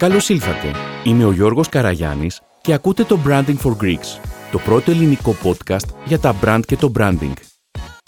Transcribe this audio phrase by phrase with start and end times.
[0.00, 0.70] Καλώς ήλθατε.
[1.04, 4.20] Είμαι ο Γιώργος Καραγιάννης και ακούτε το Branding for Greeks,
[4.52, 7.32] το πρώτο ελληνικό podcast για τα brand και το branding.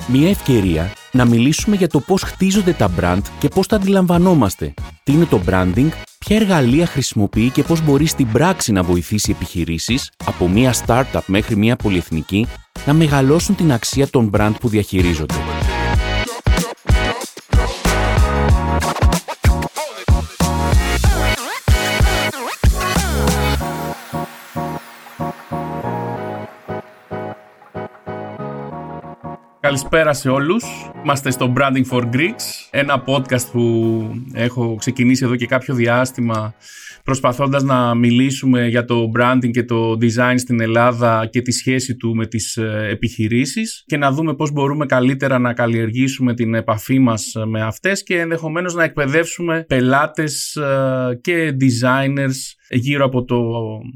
[0.06, 4.74] Μια ευκαιρία να μιλήσουμε για το πώς χτίζονται τα brand και πώς τα αντιλαμβανόμαστε.
[5.02, 10.10] Τι είναι το branding, ποια εργαλεία χρησιμοποιεί και πώς μπορεί στην πράξη να βοηθήσει επιχειρήσεις,
[10.24, 12.46] από μια startup μέχρι μια πολυεθνική,
[12.86, 15.34] να μεγαλώσουν την αξία των brand που διαχειρίζονται.
[29.72, 30.64] Καλησπέρα σε όλους.
[31.04, 33.62] Είμαστε στο Branding for Greeks, ένα podcast που
[34.32, 36.54] έχω ξεκινήσει εδώ και κάποιο διάστημα
[37.04, 42.14] προσπαθώντας να μιλήσουμε για το branding και το design στην Ελλάδα και τη σχέση του
[42.14, 47.32] με τις ε, επιχειρήσεις και να δούμε πώς μπορούμε καλύτερα να καλλιεργήσουμε την επαφή μας
[47.46, 52.36] με αυτές και ενδεχομένως να εκπαιδεύσουμε πελάτες ε, και designers
[52.72, 53.40] γύρω από το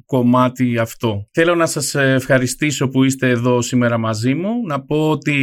[0.06, 1.28] κομμάτι αυτό.
[1.32, 4.66] Θέλω να σας ευχαριστήσω που είστε εδώ σήμερα μαζί μου.
[4.66, 5.34] Να πω ότι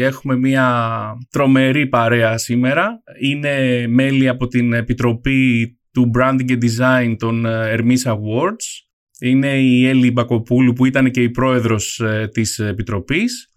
[0.00, 0.96] έχουμε μια
[1.30, 3.02] τρομερή παρέα σήμερα.
[3.20, 8.66] Είναι μέλη από την Επιτροπή του Branding και Design των ε, Hermes Awards.
[9.20, 13.52] Είναι η Έλλη Μπακοπούλου που ήταν και η πρόεδρος ε, της Επιτροπής.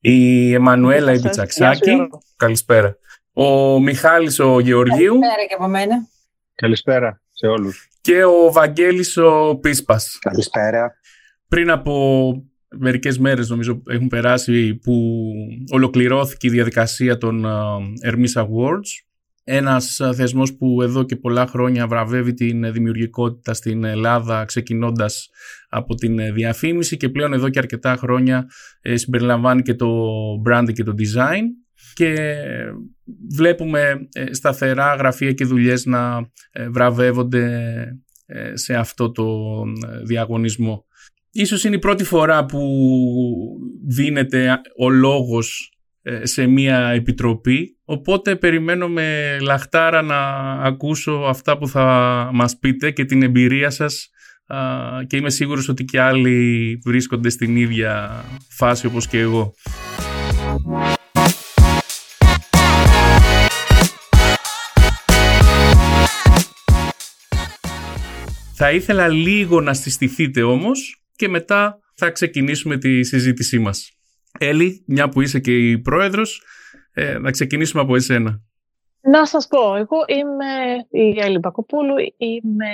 [0.00, 1.90] Η Εμμανουέλα Ιμπιτσαξάκη.
[2.36, 2.96] Καλησπέρα.
[3.32, 5.18] Ο Μιχάλης ο Γεωργίου.
[5.18, 6.08] Καλησπέρα και από μένα.
[6.54, 7.88] Καλησπέρα σε όλους.
[8.06, 10.18] Και ο Βαγγέλης ο Πίσπας.
[10.20, 10.92] Καλησπέρα.
[11.48, 12.32] Πριν από
[12.78, 15.22] μερικές μέρες νομίζω έχουν περάσει που
[15.70, 17.48] ολοκληρώθηκε η διαδικασία των ε,
[18.06, 19.06] Hermes Awards
[19.44, 25.28] ένας θεσμός που εδώ και πολλά χρόνια βραβεύει την δημιουργικότητα στην Ελλάδα ξεκινώντας
[25.68, 28.46] από την διαφήμιση και πλέον εδώ και αρκετά χρόνια
[28.80, 29.88] ε, συμπεριλαμβάνει και το
[30.48, 31.42] branding και το design
[31.96, 32.14] και
[33.34, 37.72] βλέπουμε ε, σταθερά γραφεία και δουλειές να ε, βραβεύονται
[38.54, 39.26] σε αυτό το
[40.04, 40.84] διαγωνισμό.
[41.30, 42.60] Ίσως είναι η πρώτη φορά που
[43.86, 47.78] δίνεται ο λόγος ε, σε μια επιτροπή.
[47.84, 50.18] Οπότε περιμένω με λαχτάρα να
[50.52, 54.10] ακούσω αυτά που θα μας πείτε και την εμπειρία σας
[55.06, 59.54] και είμαι σίγουρος ότι και άλλοι βρίσκονται στην ίδια φάση όπως και εγώ.
[68.58, 73.90] Θα ήθελα λίγο να συστηθείτε όμως και μετά θα ξεκινήσουμε τη συζήτησή μας.
[74.38, 76.42] Έλλη, μια που είσαι και η πρόεδρος,
[76.94, 78.40] ε, να ξεκινήσουμε από εσένα.
[79.00, 80.52] Να σας πω, εγώ είμαι
[80.90, 82.72] η Έλλη Μπακοπούλου, είμαι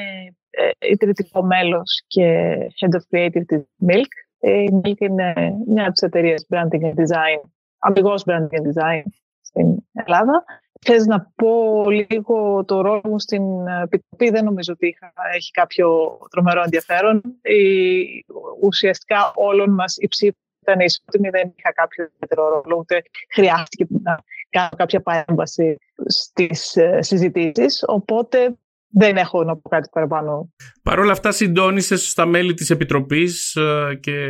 [0.51, 4.13] ε, ιδρυτικό μέλος και Head of Creative της Milk.
[4.39, 5.35] Η Milk είναι
[5.67, 7.41] μια από τις εταιρείες Branding and Design,
[7.79, 9.03] αμυγός Branding and Design
[9.41, 10.45] στην Ελλάδα.
[10.85, 13.43] Θες να πω λίγο το ρόλο μου στην
[13.83, 17.23] Επιτροπή, δεν νομίζω ότι είχα, έχει κάποιο τρομερό ενδιαφέρον.
[17.43, 18.25] Η,
[18.61, 23.03] ουσιαστικά όλων μας η ψήφη ήταν ισότιμη, δεν είχα κάποιο ιδιαίτερο ρόλο, ούτε
[23.35, 24.19] χρειάστηκε να
[24.51, 25.77] κάνω κάποια παρέμβαση
[26.07, 28.57] στις ε, συζητήσεις, οπότε
[28.89, 30.53] δεν έχω να πω κάτι παραπάνω.
[30.83, 34.29] Παρ' όλα αυτά συντόνισες στα μέλη της Επιτροπής ε, και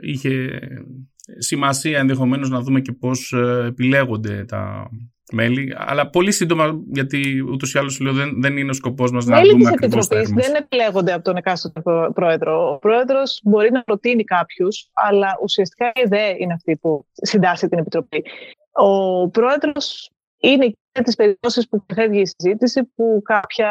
[0.00, 0.58] είχε
[1.38, 4.90] σημασία ενδεχομένως να δούμε και πώς ε, επιλέγονται τα
[5.32, 5.74] μέλη.
[5.76, 9.40] Αλλά πολύ σύντομα, γιατί ούτως ή άλλως λέω δεν, δεν είναι ο σκοπός μας να
[9.40, 10.06] δούμε ακριβώς.
[10.06, 11.82] Οι Επιτροπής δεν επιλέγονται από τον εκάστοτε
[12.14, 12.72] πρόεδρο.
[12.72, 17.78] Ο πρόεδρος μπορεί να προτείνει κάποιους, αλλά ουσιαστικά η ιδέα είναι αυτή που συντάσσει την
[17.78, 18.24] Επιτροπή.
[18.72, 23.70] Ο πρόεδρος είναι και τις περιπτώσεις που φεύγει η συζήτηση που κάποια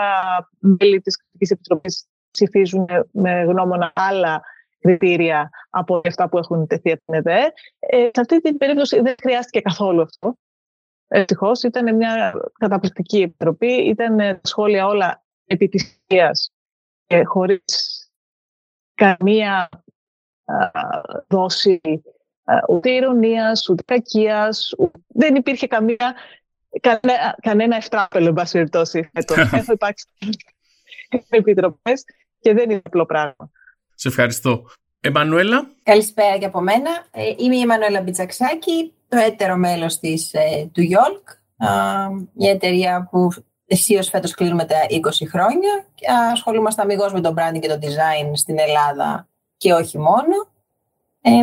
[0.59, 4.41] μέλη της Κρατικής Επιτροπής ψηφίζουν με γνώμονα άλλα
[4.79, 7.51] κριτήρια από αυτά που έχουν τεθεί από την ΕΔΕ.
[7.79, 10.38] Ε, σε αυτή την περίπτωση δεν χρειάστηκε καθόλου αυτό.
[11.07, 13.73] Ευτυχώς ήταν μια καταπληκτική επιτροπή.
[13.73, 16.00] Ήταν σχόλια όλα επί της
[17.07, 17.63] και χωρίς
[18.95, 19.69] καμία
[21.28, 21.81] δόση
[22.69, 24.75] ούτε ηρωνίας, ούτε κακίας.
[25.07, 26.16] Δεν υπήρχε καμία,
[26.81, 29.09] κανένα, κανένα εφτράπελο, εν πάση περιπτώσει.
[29.52, 30.05] Έχω υπάρξει
[31.29, 32.03] επιτροπές
[32.40, 33.52] και δεν είναι απλό πράγμα.
[33.96, 34.66] Σε ευχαριστώ.
[34.99, 35.72] Εμμανουέλα.
[35.84, 37.08] Καλησπέρα και από μένα.
[37.11, 41.36] Ε, είμαι η Εμμανουέλα Μπιτσαξάκη, το έτερο μέλος της, ε, του Yolk,
[42.34, 43.30] μια εταιρεία που
[43.68, 48.32] αισίως φέτος κλείνουμε τα 20 χρόνια και ασχολούμαστε αμυγός με το branding και το design
[48.34, 49.28] στην Ελλάδα
[49.58, 50.56] και όχι μόνο.
[51.22, 51.42] Ε,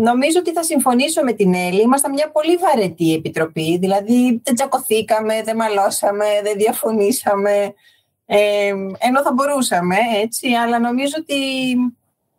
[0.00, 1.80] νομίζω ότι θα συμφωνήσω με την Έλλη.
[1.80, 3.78] Είμαστε μια πολύ βαρετή επιτροπή.
[3.78, 7.74] Δηλαδή δεν τσακωθήκαμε, δεν μαλώσαμε, δεν διαφωνήσαμε.
[8.26, 8.68] Ε,
[8.98, 10.52] ενώ θα μπορούσαμε, έτσι.
[10.52, 11.34] Αλλά νομίζω ότι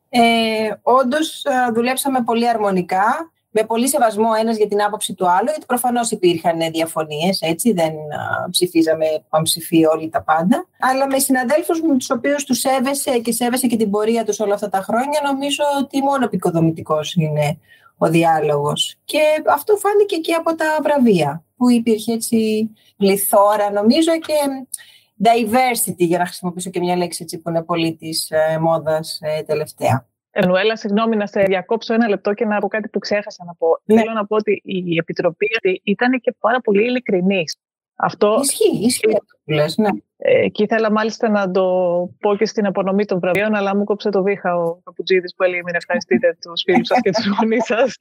[0.09, 1.43] ε, όντως
[1.73, 6.57] δουλέψαμε πολύ αρμονικά με πολύ σεβασμό ένας για την άποψη του άλλου, γιατί προφανώς υπήρχαν
[6.71, 10.67] διαφωνίες, έτσι, δεν α, ψηφίζαμε πανψηφί όλοι τα πάντα.
[10.79, 14.53] Αλλά με συναδέλφους με τους οποίους τους σέβεσαι και σέβεσαι και την πορεία τους όλα
[14.53, 17.57] αυτά τα χρόνια, νομίζω ότι μόνο επικοδομητικός είναι
[17.97, 18.95] ο διάλογος.
[19.05, 24.33] Και αυτό φάνηκε και από τα βραβεία, που υπήρχε έτσι πληθώρα, νομίζω, και
[25.23, 29.43] diversity, για να χρησιμοποιήσω και μια λέξη έτσι, που είναι πολύ της ε, μόδας ε,
[29.43, 30.07] τελευταία.
[30.37, 33.67] Ενουέλα, συγγνώμη να σε διακόψω ένα λεπτό και να πω κάτι που ξέχασα να πω.
[33.83, 33.99] Ναι.
[33.99, 35.47] Θέλω να πω ότι η Επιτροπή
[35.83, 37.43] ήταν και πάρα πολύ ειλικρινή.
[37.95, 38.39] Αυτό...
[38.41, 39.89] Ισχύει, ισχύει αυτό που λες, ναι.
[40.17, 41.63] Ε, και ήθελα μάλιστα να το
[42.19, 45.61] πω και στην απονομή των βραβείων, αλλά μου κόψε το βήχα ο Καπουτζίδης που έλεγε
[45.65, 47.95] μην ευχαριστείτε τους φίλους σας και τους γονείς σας.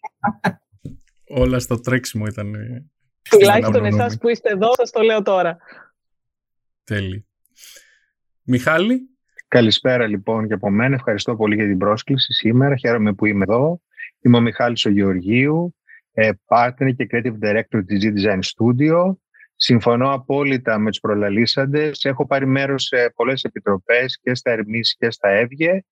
[1.29, 2.55] Όλα στο τρέξιμο ήταν.
[3.31, 5.57] Τουλάχιστον εσάς που είστε εδώ, σας το λέω τώρα.
[6.85, 7.27] Τέλει.
[8.43, 9.14] Μιχάλη.
[9.49, 10.95] Καλησπέρα λοιπόν και από μένα.
[10.95, 12.77] Ευχαριστώ πολύ για την πρόσκληση σήμερα.
[12.77, 13.81] Χαίρομαι που είμαι εδώ.
[14.21, 15.75] Είμαι ο Μιχάλης ο Γεωργίου,
[16.13, 19.17] ε, partner και creative director της G-Design Studio.
[19.57, 22.05] Συμφωνώ απόλυτα με τους προλαλήσαντες.
[22.05, 25.85] Έχω πάρει μέρος σε πολλές επιτροπές και στα Ερμής και στα Εύγε.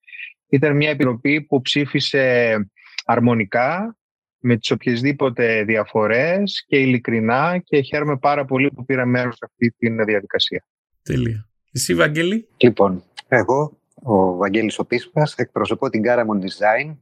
[0.48, 2.56] Ήταν μια επιτροπή που ψήφισε
[3.04, 3.96] αρμονικά,
[4.42, 9.74] με τις οποιασδήποτε διαφορές και ειλικρινά και χαίρομαι πάρα πολύ που πήρα μέρος σε αυτή
[9.78, 10.64] τη διαδικασία.
[11.02, 11.48] Τέλεια.
[11.72, 13.04] Εσύ, Βαγγέλη; Λοιπόν,
[13.36, 16.96] εγώ, ο Βαγγέλης ο Πίσπας, εκπροσωπώ την Caramon Design.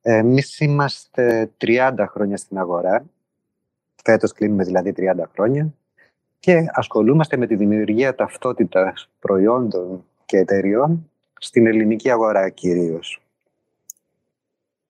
[0.00, 3.04] Εμείς είμαστε 30 χρόνια στην αγορά.
[4.02, 5.74] Φέτος κλείνουμε δηλαδή 30 χρόνια.
[6.38, 13.22] Και ασχολούμαστε με τη δημιουργία ταυτότητας προϊόντων και εταιριών στην ελληνική αγορά κυρίως.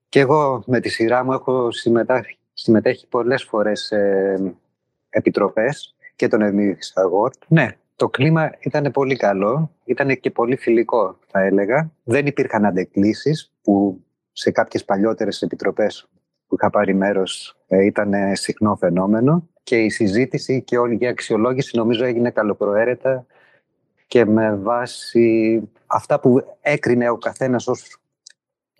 [0.08, 3.98] Και εγώ με τη σειρά μου έχω συμμετάχει, συμμετέχει πολλές φορές σε
[5.08, 7.34] επιτροπές και τον Ερμίδης Αγόρτ.
[7.48, 11.90] Ναι, το κλίμα ήταν πολύ καλό, ήταν και πολύ φιλικό θα έλεγα.
[12.04, 16.08] Δεν υπήρχαν αντεκλήσεις που σε κάποιες παλιότερες επιτροπές
[16.46, 21.76] που είχα πάρει μέρος ε, ήταν συχνό φαινόμενο και η συζήτηση και όλη η αξιολόγηση
[21.76, 23.26] νομίζω έγινε καλοπροαίρετα
[24.06, 27.98] και με βάση αυτά που έκρινε ο καθένας ως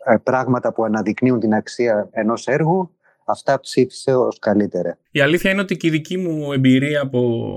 [0.04, 2.95] ε, πράγματα που αναδεικνύουν την αξία ενός έργου
[3.26, 4.98] αυτά ψήφισε ως καλύτερα.
[5.10, 7.52] Η αλήθεια είναι ότι και η δική μου εμπειρία από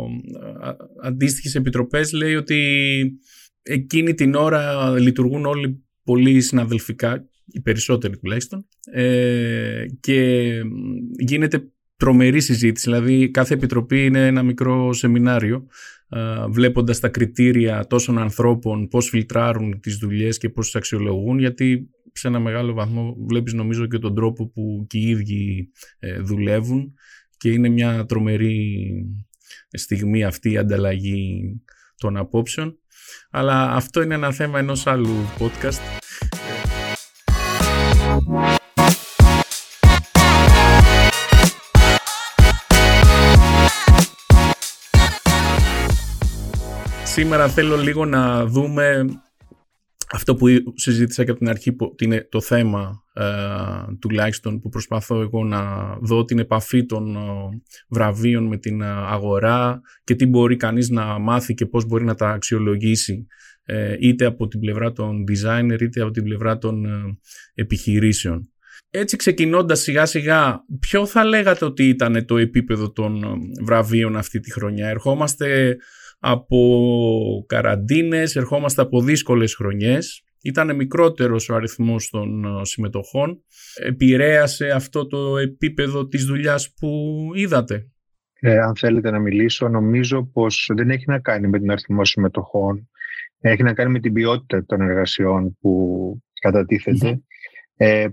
[1.04, 2.60] αντίστοιχες επιτροπές λέει ότι
[3.62, 10.52] εκείνη την ώρα λειτουργούν όλοι πολύ συναδελφικά, οι περισσότεροι τουλάχιστον, ε, και
[11.20, 12.90] γίνεται τρομερή συζήτηση.
[12.90, 15.68] Δηλαδή κάθε επιτροπή είναι ένα μικρό σεμινάριο
[16.50, 21.90] βλέποντας τα κριτήρια τόσων ανθρώπων, πώς φιλτράρουν τις δουλειές και πώς τις αξιολογούν, γιατί
[22.20, 26.94] σε ένα μεγάλο βαθμό βλέπεις νομίζω και τον τρόπο που και οι ίδιοι ε, δουλεύουν
[27.38, 29.06] και είναι μια τρομερή
[29.72, 31.42] στιγμή αυτή η ανταλλαγή
[31.98, 32.80] των απόψεων.
[33.32, 35.82] Αλλά αυτό είναι ένα θέμα ενός άλλου podcast.
[47.04, 49.06] Σήμερα θέλω λίγο να δούμε
[50.12, 53.24] αυτό που συζήτησα και από την αρχή, που είναι το θέμα ε,
[54.00, 57.20] τουλάχιστον που προσπαθώ εγώ να δω την επαφή των ε,
[57.90, 62.16] βραβείων με την ε, αγορά και τι μπορεί κανείς να μάθει και πώς μπορεί να
[62.16, 63.28] τα αξιολογήσει
[63.64, 66.86] ε, είτε από την πλευρά των designer είτε από την πλευρά των
[67.54, 68.50] επιχειρήσεων.
[68.90, 73.22] Έτσι ξεκινώντας σιγά σιγά, ποιο θα λέγατε ότι ήταν το επίπεδο των
[73.66, 75.78] βραβείων αυτή τη χρονιά; Ερχόμαστε
[76.20, 80.24] από καραντίνες, ερχόμαστε από δύσκολες χρονιές.
[80.42, 83.44] Ήταν μικρότερος ο αριθμός των ε, συμμετοχών.
[83.84, 86.90] Επηρέασε αυτό το επίπεδο της δουλειάς που
[87.34, 87.92] είδατε.
[88.40, 92.90] Ε, αν θέλετε να μιλήσω, νομίζω πως δεν έχει να κάνει με τον αριθμό συμμετοχών.
[93.40, 97.22] Έχει να κάνει με την ποιότητα των εργασιών που κατατίθεται.
[97.76, 98.08] Ε,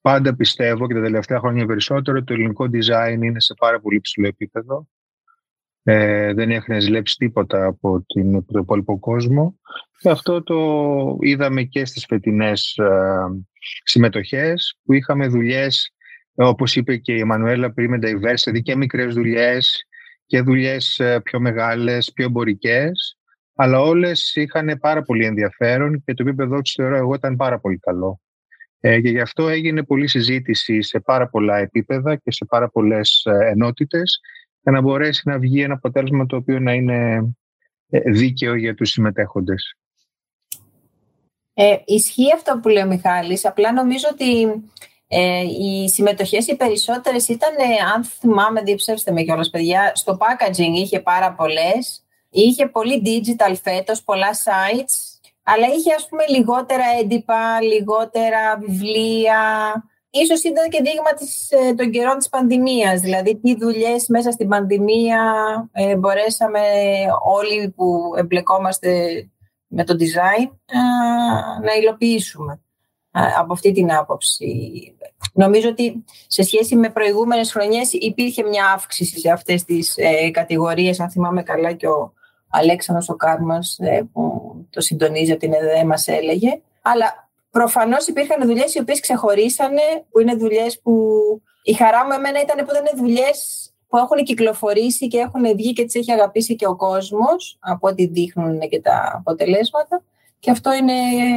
[0.00, 4.00] πάντα πιστεύω και τα τελευταία χρόνια περισσότερο ότι το ελληνικό design είναι σε πάρα πολύ
[4.00, 4.88] ψηλό επίπεδο
[5.82, 9.58] ε, δεν έχουν ζηλέψει τίποτα από την, τον υπόλοιπο κόσμο.
[9.98, 10.58] Και αυτό το
[11.20, 13.44] είδαμε και στις φετινές ε,
[13.84, 15.94] συμμετοχές που είχαμε δουλειές,
[16.34, 19.84] όπως είπε και η Εμμανουέλα πριν με diversity, και μικρές δουλειές
[20.26, 23.18] και δουλειές ε, πιο μεγάλες, πιο εμπορικές.
[23.54, 27.78] αλλά όλες είχαν πάρα πολύ ενδιαφέρον και το επίπεδο τους θεωρώ εγώ ήταν πάρα πολύ
[27.78, 28.20] καλό.
[28.80, 33.22] Ε, και γι' αυτό έγινε πολλή συζήτηση σε πάρα πολλά επίπεδα και σε πάρα πολλές
[33.24, 34.20] ε, ενότητες
[34.62, 37.28] για να μπορέσει να βγει ένα αποτέλεσμα το οποίο να είναι
[37.88, 39.74] ε, δίκαιο για τους συμμετέχοντες.
[41.54, 44.62] Ε, ισχύει αυτό που λέει ο Μιχάλης, απλά νομίζω ότι
[45.08, 50.74] ε, οι συμμετοχές οι περισσότερες ήταν, ε, αν θυμάμαι, διεψεύστε με κιόλας παιδιά, στο packaging
[50.74, 57.62] είχε πάρα πολλές, είχε πολύ digital φέτος, πολλά sites, αλλά είχε ας πούμε λιγότερα έντυπα,
[57.62, 59.40] λιγότερα βιβλία,
[60.10, 64.48] ίσως ήταν και δείγμα της, ε, των καιρών της πανδημίας, δηλαδή τι δουλειές μέσα στην
[64.48, 65.22] πανδημία
[65.72, 66.60] ε, μπορέσαμε
[67.24, 68.90] όλοι που εμπλεκόμαστε
[69.66, 70.50] με το design
[71.62, 72.60] να υλοποιήσουμε
[73.12, 74.46] από αυτή την άποψη.
[75.32, 81.00] Νομίζω ότι σε σχέση με προηγούμενες χρονιές υπήρχε μια αύξηση σε αυτές τις ε, κατηγορίες,
[81.00, 82.12] αν θυμάμαι καλά και ο
[82.48, 86.60] Αλέξανδρος ο Κάρμας ε, που το συντονίζει από την ΕΔΕ μας έλεγε.
[86.82, 90.92] Αλλά προφανώς υπήρχαν δουλειές οι οποίες ξεχωρίσανε, που είναι δουλειές που
[91.62, 95.84] η χαρά μου εμένα ήταν που ήταν δουλειές που έχουν κυκλοφορήσει και έχουν βγει και
[95.84, 100.02] τις έχει αγαπήσει και ο κόσμος, από ό,τι δείχνουν και τα αποτελέσματα.
[100.38, 100.92] Και αυτό είναι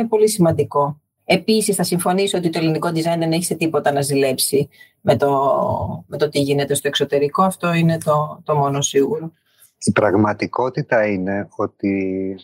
[0.10, 1.02] πολύ σημαντικό.
[1.26, 4.70] Επίσης, θα συμφωνήσω ότι το ελληνικό design δεν έχει σε τίποτα να ζηλέψει
[5.02, 5.30] με το,
[6.08, 7.44] με το τι γίνεται στο εξωτερικό.
[7.44, 9.32] Αυτό είναι το, το μόνο σίγουρο.
[9.80, 12.36] Η πραγματικότητα είναι ότι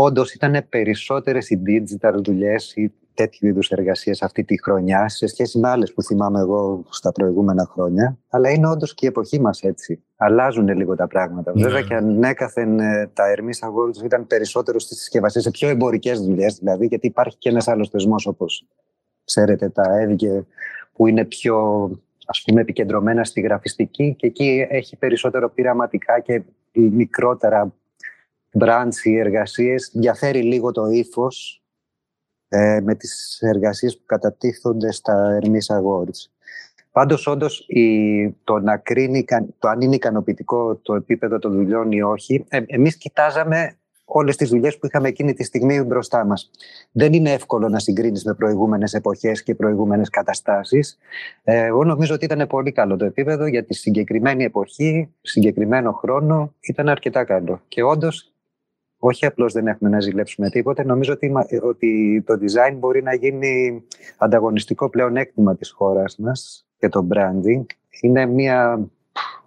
[0.00, 5.58] όντως ήταν περισσότερες οι digital δουλειές ή τέτοιου είδους εργασίες αυτή τη χρονιά σε σχέση
[5.58, 8.18] με άλλες που θυμάμαι εγώ στα προηγούμενα χρόνια.
[8.28, 10.02] Αλλά είναι όντως και η εποχή μας έτσι.
[10.16, 11.52] Αλλάζουν λίγο τα πράγματα.
[11.54, 11.62] Ναι.
[11.62, 16.58] Βέβαια και ανέκαθεν ε, τα Ερμή Awards ήταν περισσότερο στις συσκευασίες, σε πιο εμπορικές δουλειές
[16.58, 18.66] δηλαδή, γιατί υπάρχει και ένας άλλος θεσμός όπως
[19.24, 20.46] ξέρετε τα έδικε
[20.92, 21.88] που είναι πιο
[22.26, 27.72] ας πούμε επικεντρωμένα στη γραφιστική και εκεί έχει περισσότερο πειραματικά και μικρότερα
[28.58, 29.90] branch ή εργασίες.
[29.94, 31.62] Διαφέρει λίγο το ύφος
[32.48, 36.30] ε, με τις εργασίες που κατατίθονται στα Hermes Awards.
[36.92, 39.24] Πάντως, όντως, η, το να κρίνει
[39.58, 44.48] το αν είναι ικανοποιητικό το επίπεδο των δουλειών ή όχι, ε, εμείς κοιτάζαμε όλες τις
[44.48, 46.50] δουλειές που είχαμε εκείνη τη στιγμή μπροστά μας.
[46.92, 50.98] Δεν είναι εύκολο να συγκρίνεις με προηγούμενες εποχές και προηγούμενες καταστάσεις.
[51.44, 56.54] Ε, εγώ νομίζω ότι ήταν πολύ καλό το επίπεδο για τη συγκεκριμένη εποχή, συγκεκριμένο χρόνο,
[56.60, 57.60] ήταν αρκετά καλό.
[57.68, 58.32] Και όντως
[58.98, 60.84] όχι απλώς δεν έχουμε να ζηλέψουμε τίποτε.
[60.84, 63.82] Νομίζω ότι, ότι το design μπορεί να γίνει
[64.18, 67.64] ανταγωνιστικό πλέον έκτημα της χώρας μας και το branding.
[68.00, 68.88] Είναι μια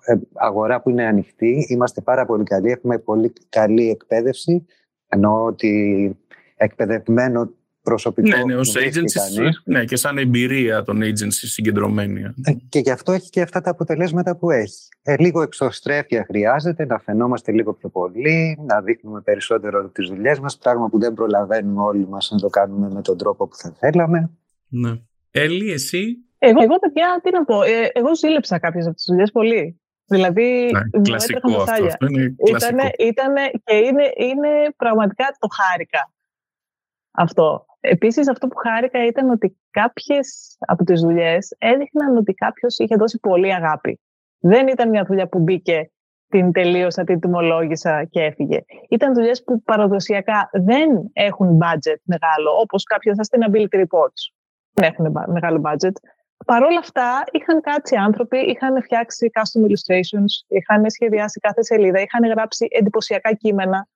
[0.06, 1.66] ε, αγορά που είναι ανοιχτή.
[1.70, 2.72] Είμαστε πάρα πολύ καλοί.
[2.72, 4.66] Έχουμε πολύ καλή εκπαίδευση.
[5.08, 6.16] Εννοώ ότι
[6.56, 8.38] εκπαιδευμένο προσωπικό.
[8.38, 12.22] Ναι, ναι, ως agency, ναι, και σαν εμπειρία των agency συγκεντρωμένη.
[12.22, 14.88] Ε, και γι' αυτό έχει και αυτά τα αποτελέσματα που έχει.
[15.04, 20.58] Ε, λίγο εξωστρέφεια χρειάζεται, να φαινόμαστε λίγο πιο πολύ, να δείχνουμε περισσότερο τις δουλειές μας,
[20.58, 24.30] πράγμα που δεν προλαβαίνουμε όλοι μας να το κάνουμε με τον τρόπο που θα θέλαμε.
[24.68, 24.92] Ναι.
[25.32, 29.32] Έλλη, εσύ; Εγώ, εγώ παιδιά, τι να πω, ε, εγώ ζήλεψα κάποιες από τις δουλειές
[29.32, 29.82] πολύ.
[30.06, 32.76] Δηλαδή, ναι, κλασικό αυτό, αυτό είναι κλασικό.
[32.76, 36.12] Ήτανε, ήτανε, και είναι, είναι πραγματικά το χάρηκα
[37.12, 37.66] αυτό.
[37.80, 43.20] Επίσης αυτό που χάρηκα ήταν ότι κάποιες από τις δουλειές έδειχναν ότι κάποιος είχε δώσει
[43.20, 44.00] πολύ αγάπη.
[44.40, 45.92] Δεν ήταν μια δουλειά που μπήκε,
[46.28, 48.60] την τελείωσα, την τιμολόγησα και έφυγε.
[48.90, 54.22] Ήταν δουλειές που παραδοσιακά δεν έχουν budget μεγάλο, όπως κάποια sustainability reports.
[54.72, 55.94] Δεν έχουν μεγάλο budget.
[56.46, 62.30] Παρ' όλα αυτά, είχαν κάτσει άνθρωποι, είχαν φτιάξει custom illustrations, είχαν σχεδιάσει κάθε σελίδα, είχαν
[62.30, 63.88] γράψει εντυπωσιακά κείμενα.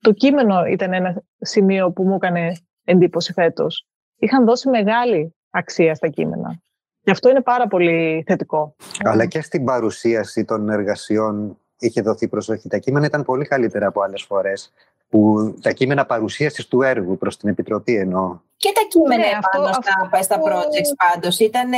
[0.00, 2.52] Το κείμενο ήταν ένα σημείο που μου έκανε
[2.84, 3.86] εντύπωση φέτος.
[4.18, 6.60] Είχαν δώσει μεγάλη αξία στα κείμενα.
[7.02, 8.74] Και αυτό είναι πάρα πολύ θετικό.
[9.04, 12.68] Αλλά και στην παρουσίαση των εργασιών είχε δοθεί προσοχή.
[12.68, 14.72] Τα κείμενα ήταν πολύ καλύτερα από άλλες φορές.
[15.08, 18.38] Που τα κείμενα παρουσίασης του έργου προς την Επιτροπή εννοώ.
[18.56, 20.22] Και τα κείμενα ναι, πάνω αυτό, στα, αυτό...
[20.22, 21.38] στα projects πάντως.
[21.38, 21.70] Ήταν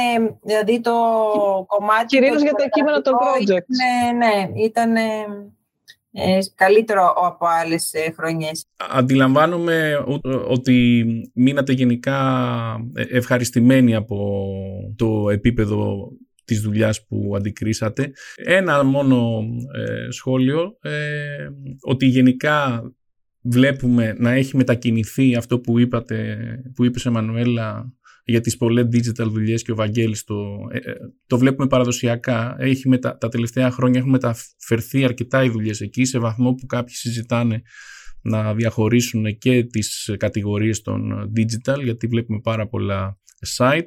[0.43, 0.93] δηλαδή το
[1.67, 2.07] κομμάτι...
[2.07, 3.73] Κυρίως για τα κείμενα των projects.
[3.81, 4.61] Ναι, ναι.
[4.63, 4.95] Ήταν
[6.15, 8.67] ε, καλύτερο από άλλες ε, χρονιές.
[8.91, 10.05] Αντιλαμβάνομαι
[10.49, 11.05] ότι
[11.35, 12.19] μείνατε γενικά
[12.95, 14.45] ε, ευχαριστημένοι από
[14.97, 16.09] το επίπεδο
[16.45, 18.13] της δουλειάς που αντικρίσατε.
[18.37, 19.43] Ένα μόνο
[20.11, 20.79] σχόλιο,
[21.81, 22.83] ότι γενικά
[23.43, 26.37] βλέπουμε να έχει μετακινηθεί αυτό που είπατε,
[26.75, 27.93] που είπες Εμμανουέλα
[28.25, 30.35] για τις πολλές digital δουλειές και ο Βαγγέλης το,
[30.71, 30.95] ε, ε,
[31.27, 32.57] το βλέπουμε παραδοσιακά.
[32.59, 36.95] Έχει μετα, τα τελευταία χρόνια έχουν μεταφερθεί αρκετά οι δουλειές εκεί σε βαθμό που κάποιοι
[36.95, 37.63] συζητάνε
[38.23, 43.19] να διαχωρίσουν και τις κατηγορίες των digital γιατί βλέπουμε πάρα πολλά
[43.57, 43.87] site.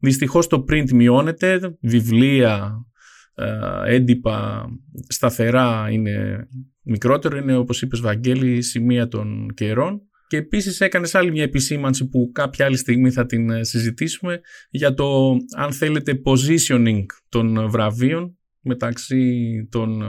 [0.00, 2.86] Δυστυχώς το print μειώνεται, βιβλία,
[3.34, 4.66] ε, έντυπα
[5.08, 6.48] σταθερά είναι
[6.82, 12.30] μικρότερο, είναι όπως είπες Βαγγέλη σημεία των καιρών και επίσης έκανες άλλη μια επισήμανση που
[12.32, 14.40] κάποια άλλη στιγμή θα την ε, συζητήσουμε
[14.70, 20.02] για το αν θέλετε positioning των βραβείων μεταξύ των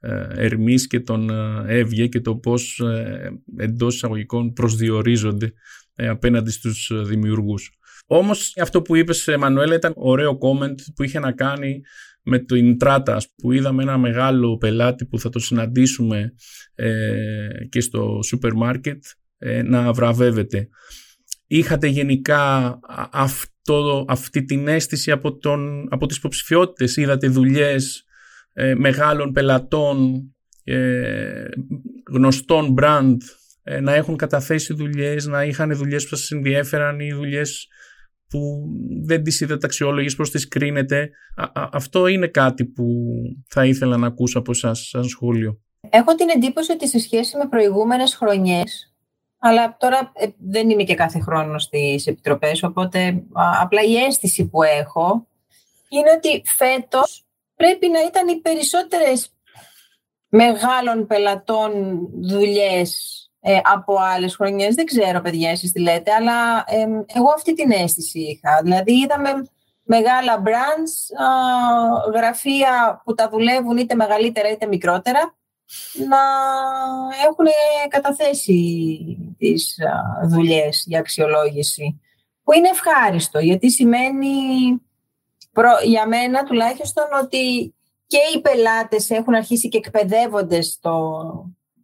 [0.00, 1.30] ε, Ερμής και των
[1.66, 5.52] Εύγε και το πώς ε, εντός εισαγωγικών προσδιορίζονται
[5.94, 7.78] απέναντι στους δημιουργούς.
[8.06, 11.80] Όμως αυτό που είπες Μανουέλα ήταν ωραίο comment που είχε να κάνει
[12.28, 16.32] με το Intrata που είδαμε ένα μεγάλο πελάτη που θα το συναντήσουμε
[16.74, 19.04] ε, και στο σούπερ μάρκετ
[19.38, 20.68] ε, να βραβεύεται.
[21.46, 22.78] Είχατε γενικά
[23.12, 28.04] αυτό αυτό, αυτή την αίσθηση από, τον, από τις υποψηφιότητες; Είδατε δουλειές
[28.52, 30.22] ε, μεγάλων πελατών,
[30.64, 31.44] ε,
[32.10, 33.16] γνωστών brand
[33.62, 37.68] ε, να έχουν καταθέσει δουλειές, να είχαν δουλειές που σας ενδιέφεραν ή δουλειές
[38.28, 38.68] που
[39.04, 41.10] δεν τις είδατε αξιόλογες, πώς τις κρίνετε.
[41.72, 42.84] αυτό είναι κάτι που
[43.48, 45.60] θα ήθελα να ακούσω από εσάς σαν σχόλιο.
[45.90, 48.94] Έχω την εντύπωση ότι σε σχέση με προηγούμενες χρονιές,
[49.38, 53.22] αλλά τώρα ε, δεν είμαι και κάθε χρόνο στις επιτροπές, οπότε
[53.60, 55.26] απλά η αίσθηση που έχω
[55.88, 59.32] είναι ότι φέτος πρέπει να ήταν οι περισσότερες
[60.28, 61.72] μεγάλων πελατών
[62.22, 64.74] δουλειές ε, από άλλες χρονιές.
[64.74, 66.64] Δεν ξέρω, παιδιά, εσείς τι λέτε, αλλά
[67.06, 68.60] εγώ αυτή την αίσθηση είχα.
[68.62, 69.30] Δηλαδή, είδαμε
[69.82, 71.16] μεγάλα brands,
[72.14, 75.36] γραφεία που τα δουλεύουν είτε μεγαλύτερα είτε μικρότερα,
[76.08, 76.18] να
[77.26, 77.46] έχουν
[77.88, 82.00] καταθέσει τις α, δουλειές για αξιολόγηση.
[82.42, 84.36] Που είναι ευχάριστο, γιατί σημαίνει
[85.84, 87.74] για μένα τουλάχιστον ότι
[88.06, 91.22] και οι πελάτες έχουν αρχίσει και εκπαιδεύονται στο,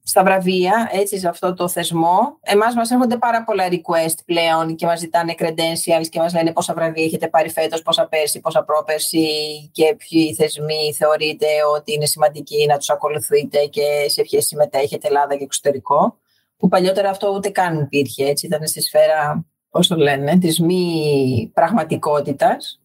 [0.07, 2.39] στα βραβεία, έτσι, σε αυτό το θεσμό.
[2.41, 6.75] Εμάς μας έρχονται πάρα πολλά request πλέον και μας ζητάνε credentials και μας λένε πόσα
[6.75, 9.27] βραβεία έχετε πάρει φέτος, πόσα πέρσι, πόσα πρόπερσι
[9.73, 11.47] και ποιοι θεσμοί θεωρείτε
[11.77, 16.19] ότι είναι σημαντικοί να τους ακολουθείτε και σε ποιες συμμετέχετε Ελλάδα και εξωτερικό.
[16.57, 21.51] Που παλιότερα αυτό ούτε καν υπήρχε, έτσι, ήταν στη σφαίρα, πώς το λένε, της μη
[21.55, 22.81] πραγματικότητας.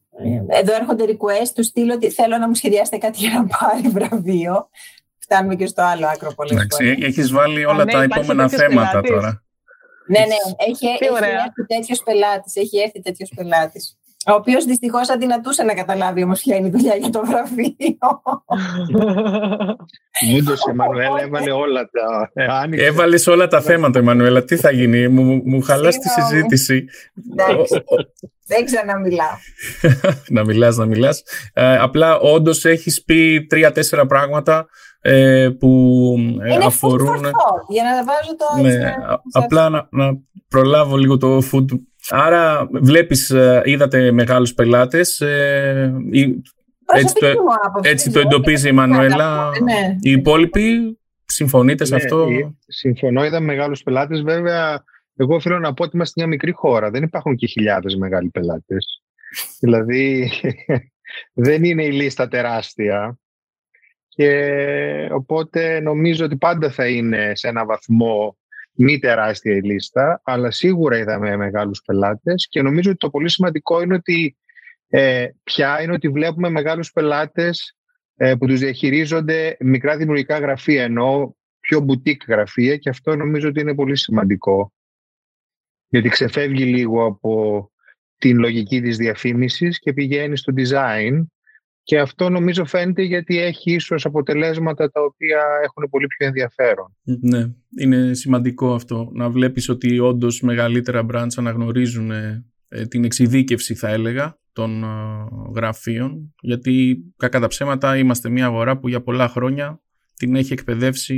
[0.47, 4.69] Εδώ έρχονται request του στείλω ότι θέλω να μου σχεδιάσετε κάτι για να πάρει βραβείο
[5.29, 6.51] φτάνουμε και στο άλλο άκρο πολύ.
[6.53, 9.43] Εντάξει, έχεις βάλει όλα ναι, τα επόμενα θέματα τώρα.
[10.07, 10.35] Ναι, ναι,
[10.67, 12.55] έχει, έχει έρθει τέτοιος πελάτης.
[12.55, 13.98] Έχει έρθει τέτοιος πελάτης.
[14.29, 18.21] Ο οποίος δυστυχώς αδυνατούσε να καταλάβει όμως ποια είναι η δουλειά για το γραφείο.
[20.37, 22.31] Όντω η Μανουέλα έβαλε όλα τα.
[22.33, 24.43] Ε, Έβαλες όλα τα θέματα, Μανουέλα.
[24.43, 26.85] Τι θα γίνει, μου, μου χαλάς τη συζήτηση.
[28.45, 29.37] Δεν ξαναμιλάω.
[30.35, 31.23] να μιλάς, να μιλάς.
[31.53, 34.67] Ε, απλά όντως έχεις πει τρία-τέσσερα πράγματα
[35.01, 35.67] ε, που
[36.41, 37.15] ε, είναι αφορούν...
[37.15, 37.31] Είναι
[37.69, 38.61] για να βάζω το...
[38.61, 38.93] Ναι,
[39.31, 41.65] απλά να, να, προλάβω λίγο το food.
[42.09, 45.21] Άρα βλέπεις, ε, είδατε μεγάλους πελάτες.
[45.21, 45.93] Ε,
[46.93, 47.27] έτσι, το,
[47.81, 49.49] έτσι το εντοπίζει η Μανουέλα.
[49.63, 49.95] Ναι.
[49.99, 52.27] Οι υπόλοιποι συμφωνείτε σε ναι, αυτό;
[52.67, 54.21] Συμφωνώ, είδαμε μεγάλους πελάτες.
[54.21, 54.83] Βέβαια,
[55.15, 56.89] εγώ οφείλω να πω ότι είμαστε μια μικρή χώρα.
[56.89, 59.03] Δεν υπάρχουν και χιλιάδες μεγάλοι πελάτες.
[59.59, 60.31] δηλαδή,
[61.45, 63.19] δεν είναι η λίστα τεράστια.
[64.07, 68.37] Και οπότε νομίζω ότι πάντα θα είναι σε ένα βαθμό
[68.81, 73.81] μη τεράστια η λίστα, αλλά σίγουρα είδαμε μεγάλους πελάτες και νομίζω ότι το πολύ σημαντικό
[73.81, 74.37] είναι ότι
[74.87, 77.77] ε, πια είναι ότι βλέπουμε μεγάλους πελάτες
[78.15, 83.59] ε, που τους διαχειρίζονται μικρά δημιουργικά γραφεία, ενώ πιο boutique γραφεία και αυτό νομίζω ότι
[83.59, 84.73] είναι πολύ σημαντικό.
[85.87, 87.71] Γιατί ξεφεύγει λίγο από
[88.17, 91.23] την λογική της διαφήμισης και πηγαίνει στο design
[91.89, 96.95] και αυτό νομίζω φαίνεται γιατί έχει ίσως αποτελέσματα τα οποία έχουν πολύ πιο ενδιαφέρον.
[97.03, 99.09] Ναι, είναι σημαντικό αυτό.
[99.13, 102.45] Να βλέπεις ότι όντως μεγαλύτερα brands αναγνωρίζουν ε,
[102.87, 104.87] την εξειδίκευση θα έλεγα των ε,
[105.55, 109.81] γραφείων γιατί κακά τα ψέματα είμαστε μια αγορά που για πολλά χρόνια
[110.15, 111.15] την έχει εκπαιδεύσει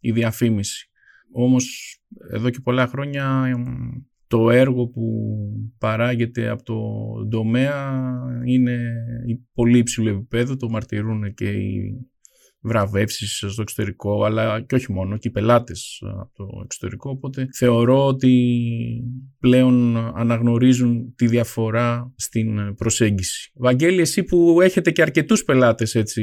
[0.00, 0.90] η διαφήμιση.
[1.32, 1.96] Όμως
[2.30, 3.46] εδώ και πολλά χρόνια
[4.34, 5.36] το έργο που
[5.78, 6.78] παράγεται από το
[7.28, 8.02] τομέα
[8.44, 8.92] είναι
[9.54, 12.06] πολύ υψηλό επίπεδο, το μαρτυρούν και οι
[12.60, 18.06] βραβεύσεις στο εξωτερικό, αλλά και όχι μόνο, και οι πελάτες από το εξωτερικό, οπότε θεωρώ
[18.06, 18.64] ότι
[19.40, 23.50] πλέον αναγνωρίζουν τη διαφορά στην προσέγγιση.
[23.54, 26.22] Βαγγέλη, εσύ που έχετε και αρκετούς πελάτες έτσι,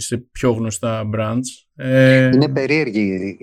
[0.00, 1.66] σε πιο γνωστά brands.
[1.74, 2.30] Ε...
[2.34, 3.36] Είναι περίεργη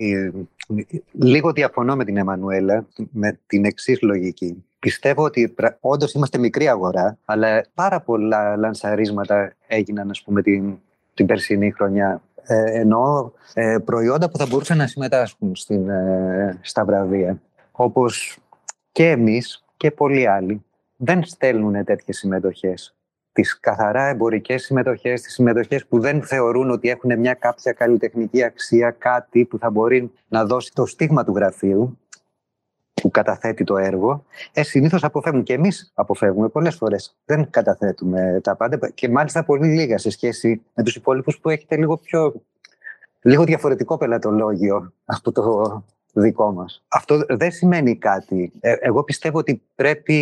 [1.12, 4.64] Λίγο διαφωνώ με την Εμμανουέλα με την εξής λογική.
[4.78, 10.78] Πιστεύω ότι όντως είμαστε μικρή αγορά, αλλά πάρα πολλά λανσαρίσματα έγιναν, ας πούμε, την,
[11.14, 12.22] την περσινή χρονιά.
[12.42, 17.40] Ε, ενώ ε, προϊόντα που θα μπορούσαν να συμμετάσχουν στην, ε, στα βραβεία.
[17.72, 18.38] Όπως
[18.92, 20.64] και εμείς και πολλοί άλλοι
[20.96, 22.95] δεν στέλνουν τέτοιες συμμετοχές
[23.36, 28.90] τις καθαρά εμπορικές συμμετοχές, τις συμμετοχές που δεν θεωρούν ότι έχουν μια κάποια καλλιτεχνική αξία,
[28.90, 31.98] κάτι που θα μπορεί να δώσει το στίγμα του γραφείου
[32.94, 35.42] που καταθέτει το έργο, ε, συνήθως αποφεύγουν.
[35.42, 37.16] Και εμείς αποφεύγουμε πολλές φορές.
[37.24, 41.76] Δεν καταθέτουμε τα πάντα και μάλιστα πολύ λίγα σε σχέση με τους υπόλοιπους που έχετε
[41.76, 42.42] λίγο πιο
[43.20, 45.84] λίγο διαφορετικό πελατολόγιο από το
[46.20, 46.82] δικό μας.
[46.88, 48.52] Αυτό δεν σημαίνει κάτι.
[48.60, 50.14] Ε, εγώ πιστεύω ότι πρέπει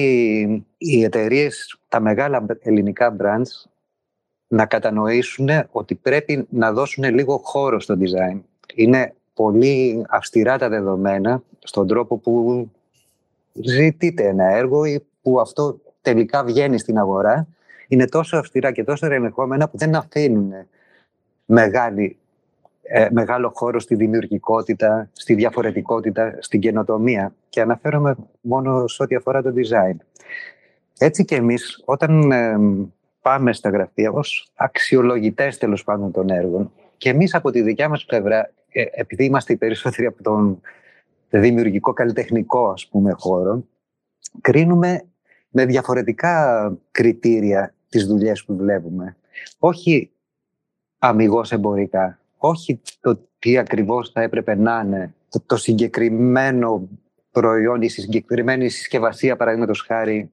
[0.78, 3.70] οι εταιρείες, τα μεγάλα ελληνικά brands,
[4.48, 8.40] να κατανοήσουν ότι πρέπει να δώσουν λίγο χώρο στο design.
[8.74, 12.70] Είναι πολύ αυστηρά τα δεδομένα στον τρόπο που
[13.52, 17.46] ζητείτε ένα έργο ή που αυτό τελικά βγαίνει στην αγορά
[17.88, 20.52] είναι τόσο αυστηρά και τόσο ελεγχόμενα που δεν αφήνουν
[21.44, 22.16] μεγάλη,
[22.86, 27.34] ε, μεγάλο χώρο στη δημιουργικότητα, στη διαφορετικότητα, στην καινοτομία.
[27.48, 29.96] Και αναφέρομαι μόνο σε ό,τι αφορά το design.
[30.98, 32.56] Έτσι και εμείς όταν ε,
[33.22, 38.04] πάμε στα γραφεία ως αξιολογητές τέλος πάντων των έργων και εμείς από τη δικιά μας
[38.04, 40.60] πλευρά, ε, επειδή είμαστε οι περισσότεροι από τον
[41.30, 43.64] δημιουργικό καλλιτεχνικό ας πούμε χώρο,
[44.40, 45.04] κρίνουμε
[45.48, 49.16] με διαφορετικά κριτήρια τις δουλειές που δουλεύουμε.
[49.58, 50.10] Όχι
[50.98, 56.88] αμυγός εμπορικά, όχι το τι ακριβώς θα έπρεπε να είναι το, το συγκεκριμένο
[57.30, 60.30] προϊόν, η συγκεκριμένη συσκευασία παραδείγματος χάρη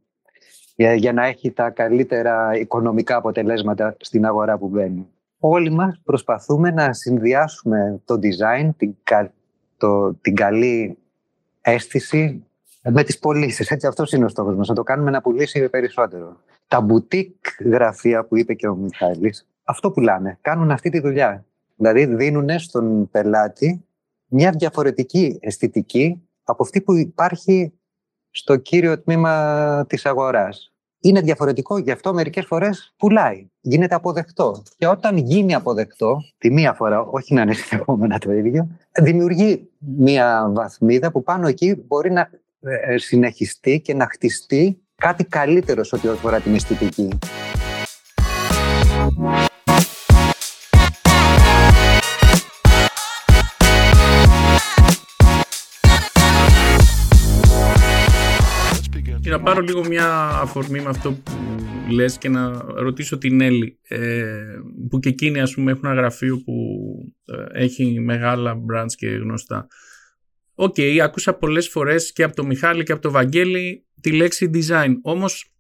[0.76, 5.08] για, να έχει τα καλύτερα οικονομικά αποτελέσματα στην αγορά που μπαίνει.
[5.39, 8.95] Όλοι μας προσπαθούμε να συνδυάσουμε το design, την,
[9.78, 10.97] το, την καλή
[11.62, 12.45] αίσθηση
[12.84, 13.71] με τις πωλήσεις.
[13.71, 16.38] Έτσι αυτός είναι ο στόχος μας, να το κάνουμε να πουλήσει περισσότερο.
[16.67, 21.45] Τα boutique γραφεία που είπε και ο Μιχάλης, αυτό πουλάνε, κάνουν αυτή τη δουλειά.
[21.82, 23.86] Δηλαδή δίνουν στον πελάτη
[24.28, 27.74] μια διαφορετική αισθητική από αυτή που υπάρχει
[28.30, 30.74] στο κύριο τμήμα της αγοράς.
[31.00, 33.48] Είναι διαφορετικό, γι' αυτό μερικές φορές πουλάει.
[33.62, 34.63] Γίνεται αποδεκτό.
[34.78, 38.67] Και όταν γίνει αποδεκτό, τη μία φορά, όχι να είναι συνεχόμενα το ίδιο,
[39.02, 42.30] δημιουργεί μία βαθμίδα που πάνω εκεί μπορεί να
[42.62, 47.10] ε, συνεχιστεί και να χτιστεί κάτι καλύτερο σε ό,τι αφορά την αισθητική.
[59.32, 61.32] Να πάρω λίγο μια αφορμή με αυτό που
[61.91, 64.24] λες και να ρωτήσω την Έλλη ε,
[64.89, 66.54] που και εκείνη ας πούμε έχουν ένα γραφείο που
[67.26, 69.67] ε, έχει μεγάλα brands και γνωστά.
[70.56, 74.52] OK, okay, άκουσα πολλές φορές και από το Μιχάλη και από το Βαγγέλη τη λέξη
[74.54, 74.94] design.
[75.02, 75.54] Όμως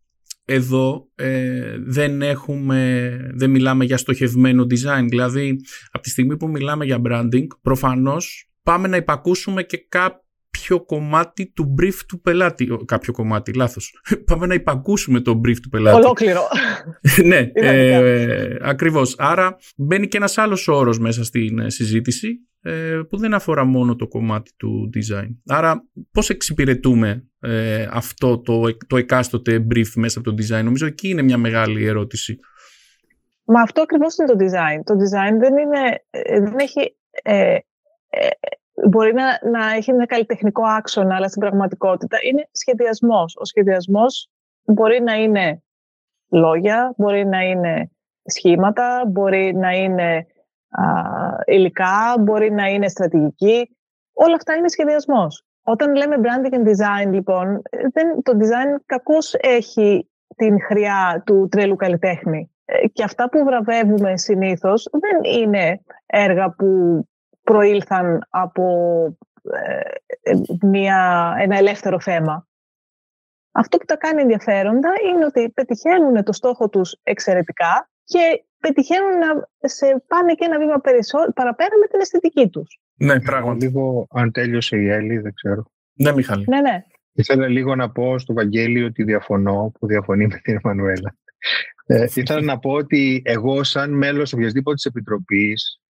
[0.45, 5.05] εδώ ε, δεν έχουμε, δεν μιλάμε για στοχευμένο design.
[5.09, 5.59] Δηλαδή,
[5.91, 10.29] από τη στιγμή που μιλάμε για branding, προφανώς πάμε να υπακούσουμε και κάποιο
[10.71, 12.67] κάποιο κομμάτι του brief του πελάτη.
[12.85, 14.01] Κάποιο κομμάτι, λάθος.
[14.29, 15.97] Πάμε να υπακούσουμε το brief του πελάτη.
[15.97, 16.41] Ολόκληρο.
[17.29, 19.15] ναι, ε, ακριβώς.
[19.17, 23.95] Άρα μπαίνει και ένας άλλος όρος μέσα στην ε, συζήτηση ε, που δεν αφορά μόνο
[23.95, 25.27] το κομμάτι του design.
[25.47, 31.09] Άρα πώς εξυπηρετούμε ε, αυτό το, το εκάστοτε brief μέσα από το design; Νομίζω εκεί
[31.09, 32.39] είναι μια μεγάλη ερώτηση.
[33.45, 34.81] Μα αυτό ακριβώς είναι το design.
[34.83, 36.03] Το design δεν, είναι,
[36.49, 36.95] δεν έχει
[38.89, 43.35] μπορεί να, να έχει ένα καλλιτεχνικό άξονα, αλλά στην πραγματικότητα είναι σχεδιασμός.
[43.39, 44.29] Ο σχεδιασμός
[44.63, 45.63] μπορεί να είναι
[46.29, 47.91] λόγια, μπορεί να είναι
[48.23, 50.25] σχήματα, μπορεί να είναι
[50.69, 50.83] α,
[51.45, 53.75] υλικά, μπορεί να είναι στρατηγική.
[54.13, 55.45] Όλα αυτά είναι σχεδιασμός.
[55.63, 57.61] Όταν λέμε branding and design, λοιπόν,
[57.93, 62.51] δεν, το design κακώς έχει την χρειά του τρελού καλλιτέχνη.
[62.65, 67.01] Ε, και αυτά που βραβεύουμε συνήθως δεν είναι έργα που
[67.51, 68.65] προήλθαν από
[70.21, 72.47] ε, μια, ένα ελεύθερο θέμα.
[73.51, 79.49] Αυτό που τα κάνει ενδιαφέροντα είναι ότι πετυχαίνουν το στόχο τους εξαιρετικά και πετυχαίνουν να
[79.67, 80.81] σε πάνε και ένα βήμα
[81.33, 82.79] παραπέρα με την αισθητική τους.
[82.95, 83.65] Ναι, πράγματι.
[83.65, 85.63] Λίγο, αν τέλειωσε η Έλλη, δεν ξέρω.
[85.93, 86.45] Ναι, Μιχάλη.
[86.47, 86.83] Ναι, ναι.
[87.13, 91.15] Ήθελα λίγο να πω στο Βαγγέλη ότι διαφωνώ, που διαφωνεί με την Εμμανουέλα.
[91.85, 95.80] Ε, ήθελα να πω ότι εγώ σαν μέλος οποιασδήποτε της Επιτροπής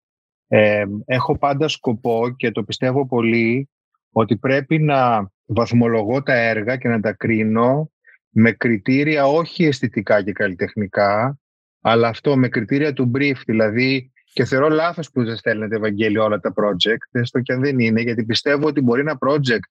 [0.53, 3.69] ε, έχω πάντα σκοπό και το πιστεύω πολύ
[4.11, 7.91] ότι πρέπει να βαθμολογώ τα έργα και να τα κρίνω
[8.29, 11.39] με κριτήρια όχι αισθητικά και καλλιτεχνικά,
[11.81, 16.39] αλλά αυτό με κριτήρια του brief, δηλαδή και θεωρώ λάθος που δεν στέλνετε Ευαγγέλη όλα
[16.39, 19.69] τα project, έστω και αν δεν είναι, γιατί πιστεύω ότι μπορεί ένα project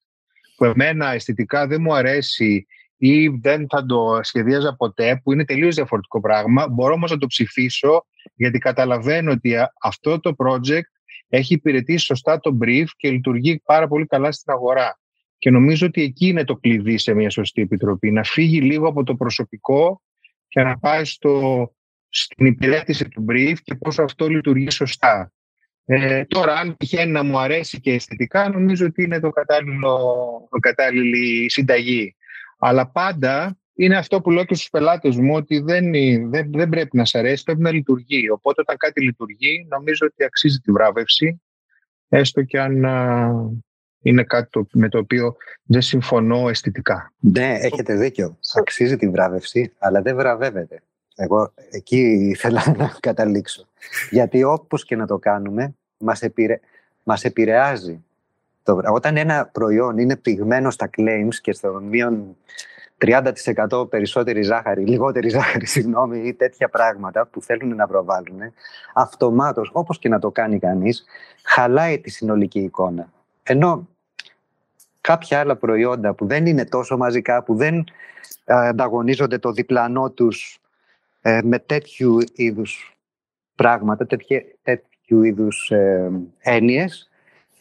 [0.57, 2.66] που εμένα αισθητικά δεν μου αρέσει
[2.97, 7.27] ή δεν θα το σχεδίαζα ποτέ, που είναι τελείως διαφορετικό πράγμα, μπορώ όμως να το
[7.27, 8.05] ψηφίσω
[8.35, 10.91] γιατί καταλαβαίνω ότι αυτό το project
[11.29, 14.99] έχει υπηρετήσει σωστά το brief και λειτουργεί πάρα πολύ καλά στην αγορά.
[15.39, 18.11] Και νομίζω ότι εκεί είναι το κλειδί σε μια σωστή επιτροπή.
[18.11, 20.03] Να φύγει λίγο από το προσωπικό
[20.49, 21.67] και να πάει στο,
[22.09, 25.33] στην υπηρέτηση του brief και πώς αυτό λειτουργεί σωστά.
[25.85, 29.97] Ε, τώρα, αν τυχαίνει να μου αρέσει και αισθητικά, νομίζω ότι είναι το κατάλληλο,
[30.51, 32.15] το κατάλληλη συνταγή.
[32.59, 35.91] Αλλά πάντα είναι αυτό που λέω και στους πελάτες μου, ότι δεν,
[36.31, 38.31] δεν, δεν πρέπει να σε αρέσει, πρέπει να λειτουργεί.
[38.31, 41.41] Οπότε όταν κάτι λειτουργεί, νομίζω ότι αξίζει τη βράβευση,
[42.09, 42.85] έστω και αν
[44.03, 47.13] είναι κάτι με το οποίο δεν συμφωνώ αισθητικά.
[47.19, 48.39] Ναι, έχετε δίκιο.
[48.55, 50.83] Αξίζει τη βράβευση, αλλά δεν βραβεύεται.
[51.15, 53.67] Εγώ εκεί ήθελα να καταλήξω.
[54.11, 56.61] Γιατί όπως και να το κάνουμε, μας, επηρε...
[57.03, 58.05] μας επηρεάζει.
[58.93, 62.37] Όταν ένα προϊόν είναι πυγμένο στα claims και στο μείον
[63.01, 68.41] 30% περισσότερη ζάχαρη, λιγότερη ζάχαρη, συγγνώμη, ή τέτοια πράγματα που θέλουν να προβάλλουν,
[68.95, 71.05] αυτομάτως, όπως και να το κάνει κανείς,
[71.43, 73.13] χαλάει τη συνολική εικόνα.
[73.43, 73.89] Ενώ
[75.01, 77.85] κάποια άλλα προϊόντα που δεν είναι τόσο μαζικά, που δεν
[78.45, 80.61] ε, ανταγωνίζονται το διπλανό τους
[81.21, 82.97] ε, με τέτοιου είδους
[83.55, 87.11] πράγματα, τέτοιου, τέτοιου είδους ε, έννοιες,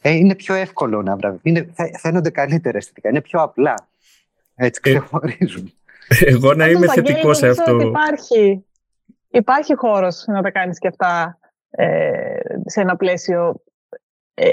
[0.02, 1.74] ε, είναι πιο εύκολο να βραβεύουν.
[2.00, 3.89] Φαίνονται καλύτερα αισθητικά, είναι πιο απλά.
[4.60, 5.74] Έτσι ε, ξεχωρίζουν.
[6.26, 7.80] Εγώ να είμαι θετικός σε αυτό.
[7.80, 8.66] Υπάρχει,
[9.30, 13.62] υπάρχει χώρος να τα κάνεις και αυτά ε, σε ένα πλαίσιο
[14.34, 14.52] ε,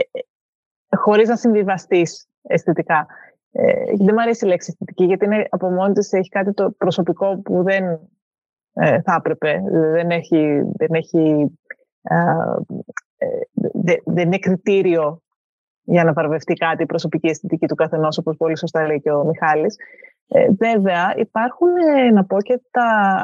[0.96, 3.06] χωρίς να συμβιβαστείς αισθητικά.
[3.52, 6.70] Ε, δεν μου αρέσει η λέξη αισθητική, γιατί είναι από μόνη της έχει κάτι το
[6.70, 7.84] προσωπικό που δεν
[8.72, 9.62] ε, θα έπρεπε.
[9.70, 11.52] Δεν έχει, δεν, έχει,
[12.02, 12.16] ε,
[14.04, 15.22] δεν είναι κριτήριο
[15.86, 19.24] για να παραβευτεί κάτι η προσωπική αισθητική του καθενός, όπως πολύ σωστά λέει και ο
[19.24, 19.76] Μιχάλης.
[20.28, 23.18] Ε, βέβαια, υπάρχουν, ε, να πω και τα...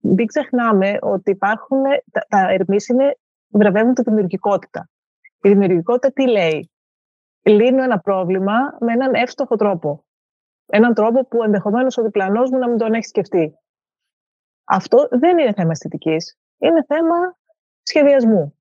[0.00, 3.16] Μην ξεχνάμε ότι υπάρχουν, τα, τα είναι,
[3.48, 4.88] βραβεύουν τη δημιουργικότητα.
[5.42, 6.70] Η δημιουργικότητα τι λέει;
[7.42, 10.04] Λύνω ένα πρόβλημα με έναν εύστοχο τρόπο.
[10.66, 13.54] Έναν τρόπο που ενδεχομένως ο διπλανός μου να μην τον έχει σκεφτεί.
[14.64, 16.38] Αυτό δεν είναι θέμα αισθητικής.
[16.58, 17.36] Είναι θέμα
[17.82, 18.56] σχεδιασμού.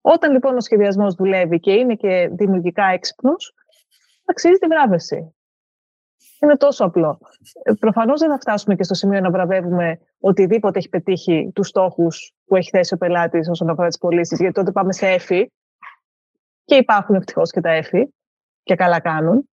[0.00, 3.54] Όταν λοιπόν ο σχεδιασμός δουλεύει και είναι και δημιουργικά έξυπνος,
[4.24, 5.32] αξίζει τη βράβευση.
[6.40, 7.18] Είναι τόσο απλό.
[7.62, 12.34] Ε, Προφανώς δεν θα φτάσουμε και στο σημείο να βραβεύουμε οτιδήποτε έχει πετύχει τους στόχους
[12.44, 15.52] που έχει θέσει ο πελάτης όσον αφορά τις πωλήσεις, γιατί τότε πάμε σε έφη.
[16.64, 18.14] Και υπάρχουν ευτυχώς και τα έφη
[18.62, 19.48] και καλά κάνουν.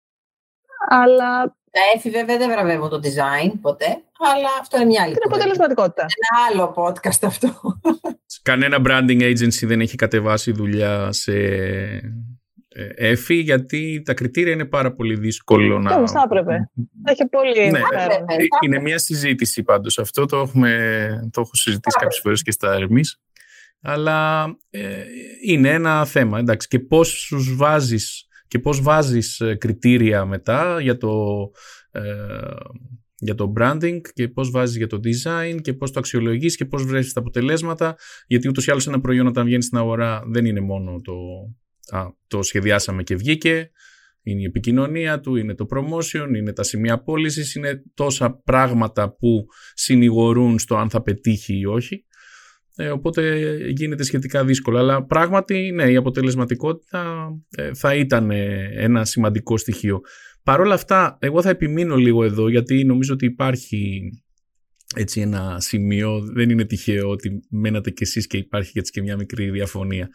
[0.90, 1.44] Αλλά.
[1.72, 4.04] Τα έφη βέβαια δεν βραβεύουν το design ποτέ,
[4.36, 5.14] αλλά αυτό είναι μια άλλη.
[5.14, 6.02] Την αποτελεσματικότητα.
[6.02, 7.50] Ένα άλλο podcast αυτό.
[8.42, 11.34] Κανένα branding agency δεν έχει κατεβάσει δουλειά σε
[12.96, 15.96] έφη, γιατί τα κριτήρια είναι πάρα πολύ δύσκολο να...
[15.96, 16.70] Όμως θα έπρεπε.
[17.04, 17.80] Έχει πολύ ναι,
[18.62, 23.22] Είναι μια συζήτηση πάντως αυτό, το, έχουμε, το έχω συζητήσει κάποιες φορές και στα Ερμής.
[23.82, 25.04] Αλλά ε,
[25.46, 30.98] είναι ένα θέμα, εντάξει, και πώς σου βάζεις και πώς βάζεις ε, κριτήρια μετά για
[30.98, 31.12] το,
[31.92, 32.02] ε,
[33.24, 36.86] για το branding και πώς βάζεις για το design και πώς το αξιολογείς και πώς
[36.86, 37.96] βρέσεις τα αποτελέσματα
[38.28, 41.14] γιατί ούτως ή άλλως ένα προϊόν όταν βγαίνει στην αγορά δεν είναι μόνο το
[41.98, 43.72] α, το σχεδιάσαμε και βγήκε,
[44.24, 49.46] είναι η επικοινωνία του, είναι το promotion, είναι τα σημεία πώλησης, είναι τόσα πράγματα που
[49.74, 52.06] συνηγορούν στο αν θα πετύχει ή όχι.
[52.76, 54.78] Ε, οπότε γίνεται σχετικά δύσκολο.
[54.78, 58.32] Αλλά πράγματι, ναι, η αποτελεσματικότητα ε, θα ήταν
[58.76, 60.02] ένα σημαντικό στοιχείο.
[60.44, 64.10] Παρ' όλα αυτά, εγώ θα επιμείνω λίγο εδώ, γιατί νομίζω ότι υπάρχει
[64.96, 69.16] έτσι ένα σημείο, δεν είναι τυχαίο ότι μένατε κι εσείς και υπάρχει έτσι και μια
[69.16, 70.10] μικρή διαφωνία.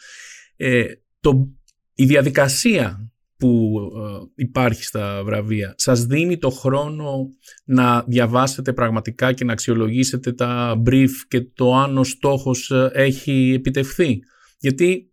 [0.56, 0.84] Ε,
[1.20, 1.48] το
[1.94, 7.30] η διαδικασία που ε, υπάρχει στα βραβεία σας δίνει το χρόνο
[7.64, 13.52] να διαβάσετε πραγματικά και να αξιολογήσετε τα brief και το αν ο στόχος ε, έχει
[13.56, 14.18] επιτευχθεί;
[14.58, 15.12] Γιατί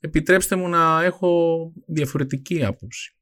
[0.00, 3.16] επιτρέψτε μου να έχω διαφορετική άποψη.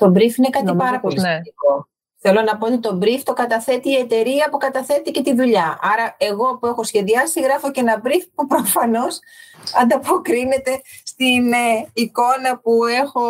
[0.00, 1.28] Το brief είναι κάτι πάρα πολύ ναι.
[1.28, 1.88] σημαντικό.
[2.22, 5.78] Θέλω να πω ότι το brief το καταθέτει η εταιρεία που καταθέτει και τη δουλειά.
[5.92, 9.18] Άρα, εγώ που έχω σχεδιάσει, γράφω και ένα brief που προφανώς
[9.80, 13.24] ανταποκρίνεται στην ε, εικόνα που έχω,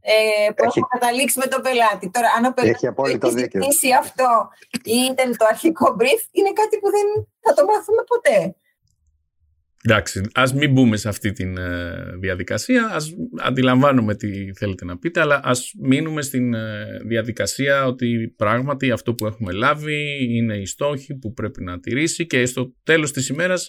[0.00, 2.10] ε, που έχω καταλήξει με τον πελάτη.
[2.10, 4.48] Τώρα, αν ο πελάτης έχει ζητήσει αυτό
[4.82, 7.06] ή ήταν το αρχικό brief, είναι κάτι που δεν
[7.40, 8.54] θα το μάθουμε ποτέ.
[9.84, 15.20] Εντάξει, ας μην μπούμε σε αυτή τη ε, διαδικασία, ας αντιλαμβάνουμε τι θέλετε να πείτε,
[15.20, 21.14] αλλά ας μείνουμε στην ε, διαδικασία ότι πράγματι αυτό που έχουμε λάβει είναι οι στόχοι
[21.14, 23.68] που πρέπει να τηρήσει και στο τέλος της ημέρας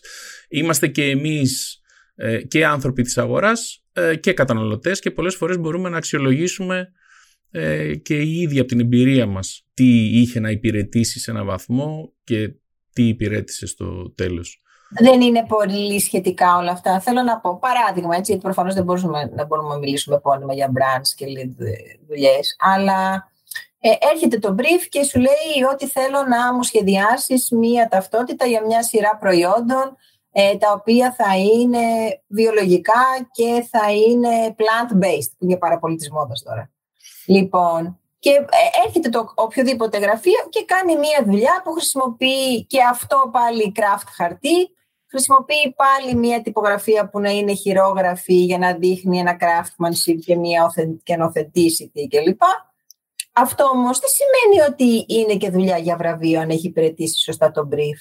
[0.49, 1.82] είμαστε και εμείς
[2.15, 3.78] ε, και άνθρωποι της αγοράς
[4.19, 6.88] και καταναλωτές και πολλές φορές μπορούμε να αξιολογήσουμε
[8.02, 12.54] και η ίδια από την εμπειρία μας τι είχε να υπηρετήσει σε ένα βαθμό και
[12.93, 14.63] τι υπηρέτησε στο τέλος
[14.99, 16.99] δεν είναι πολύ σχετικά όλα αυτά.
[16.99, 20.71] Θέλω να πω παράδειγμα, έτσι, γιατί προφανώς δεν μπορούμε, να μπορούμε να μιλήσουμε επώνυμα για
[20.75, 21.25] brands και
[22.08, 23.32] δουλειές, αλλά
[23.79, 28.65] ε, έρχεται το brief και σου λέει ότι θέλω να μου σχεδιάσεις μία ταυτότητα για
[28.65, 29.97] μια σειρά προϊόντων
[30.32, 31.79] ε, τα οποία θα είναι
[32.27, 36.71] βιολογικά και θα είναι plant-based, που είναι πάρα πολύ της μόδας τώρα.
[37.25, 43.29] Λοιπόν, και ε, έρχεται το οποιοδήποτε γραφείο και κάνει μία δουλειά που χρησιμοποιεί και αυτό
[43.32, 44.69] πάλι craft χαρτί
[45.13, 50.73] χρησιμοποιεί πάλι μια τυπογραφία που να είναι χειρόγραφη για να δείχνει ένα craftsmanship και μια
[51.04, 52.41] και authenticity κλπ.
[53.34, 57.67] Αυτό όμως δεν σημαίνει ότι είναι και δουλειά για βραβείο αν έχει υπηρετήσει σωστά το
[57.71, 57.99] brief.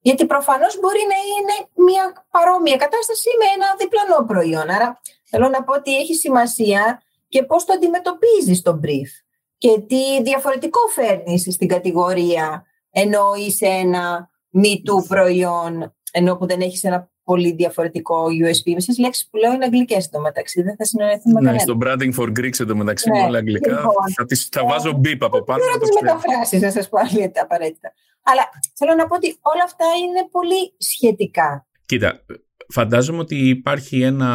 [0.00, 4.70] Γιατί προφανώς μπορεί να είναι μια παρόμοια κατάσταση με ένα διπλανό προϊόν.
[4.70, 9.10] Άρα θέλω να πω ότι έχει σημασία και πώς το αντιμετωπίζεις το brief.
[9.58, 16.60] και τι διαφορετικό φέρνεις στην κατηγορία ενώ είσαι ένα μη του προϊόν ενώ που δεν
[16.60, 18.72] έχεις ένα πολύ διαφορετικό USB.
[18.72, 20.62] Με λέξεις που λέω είναι αγγλικές εντωμεταξύ.
[20.62, 23.70] Δεν θα συνοηθούμε ναι, στο Branding for Greeks εντωμεταξύ ναι, όλα αγγλικά.
[23.70, 25.62] Λοιπόν, θα, τις, θα βάζω μπίπ από πάνω.
[25.64, 27.92] Δεν τι μεταφράσεις, να σας πω αλήθεια απαραίτητα.
[28.22, 28.42] Αλλά
[28.74, 31.66] θέλω να πω ότι όλα αυτά είναι πολύ σχετικά.
[31.86, 32.24] Κοίτα,
[32.68, 34.30] φαντάζομαι ότι υπάρχει ένα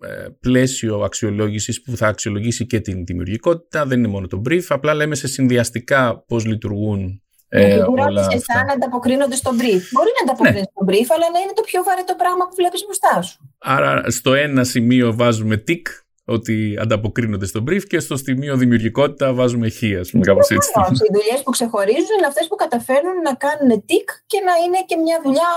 [0.00, 3.86] ε, πλαίσιο αξιολόγησης που θα αξιολογήσει και την δημιουργικότητα.
[3.86, 4.62] Δεν είναι μόνο το brief.
[4.68, 7.22] Απλά λέμε σε συνδυαστικά πώς λειτουργούν
[7.60, 8.58] ε, όλα αυτά.
[8.60, 9.82] αν ανταποκρίνονται στο brief.
[9.94, 10.72] Μπορεί να ανταποκρίνονται ναι.
[10.74, 13.50] στο brief, αλλά να είναι το πιο βαρετό πράγμα που βλέπεις μπροστά σου.
[13.58, 15.86] Άρα, στο ένα σημείο βάζουμε tick
[16.24, 20.70] ότι ανταποκρίνονται στο brief και στο σημείο δημιουργικότητα βάζουμε χ, ας πούμε, κάπως έτσι.
[20.92, 24.96] Οι δουλειές που ξεχωρίζουν είναι αυτές που καταφέρνουν να κάνουν tick και να είναι και
[24.96, 25.52] μια δουλειά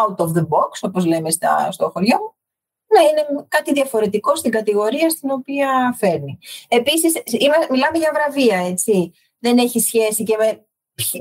[0.00, 2.32] out of the box, όπως λέμε στα, στο χωριό μου.
[2.94, 6.38] Να είναι κάτι διαφορετικό στην κατηγορία στην οποία φέρνει.
[6.68, 7.12] Επίσης,
[7.70, 9.12] μιλάμε για βραβεία, έτσι.
[9.38, 10.66] Δεν έχει σχέση και με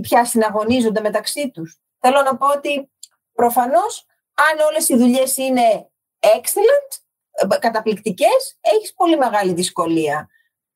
[0.02, 1.80] ποια συναγωνίζονται μεταξύ τους.
[2.00, 2.92] Θέλω να πω ότι
[3.34, 6.90] προφανώς αν όλες οι δουλειές είναι excellent,
[7.32, 10.30] ε, καταπληκτικές, έχεις πολύ μεγάλη δυσκολία.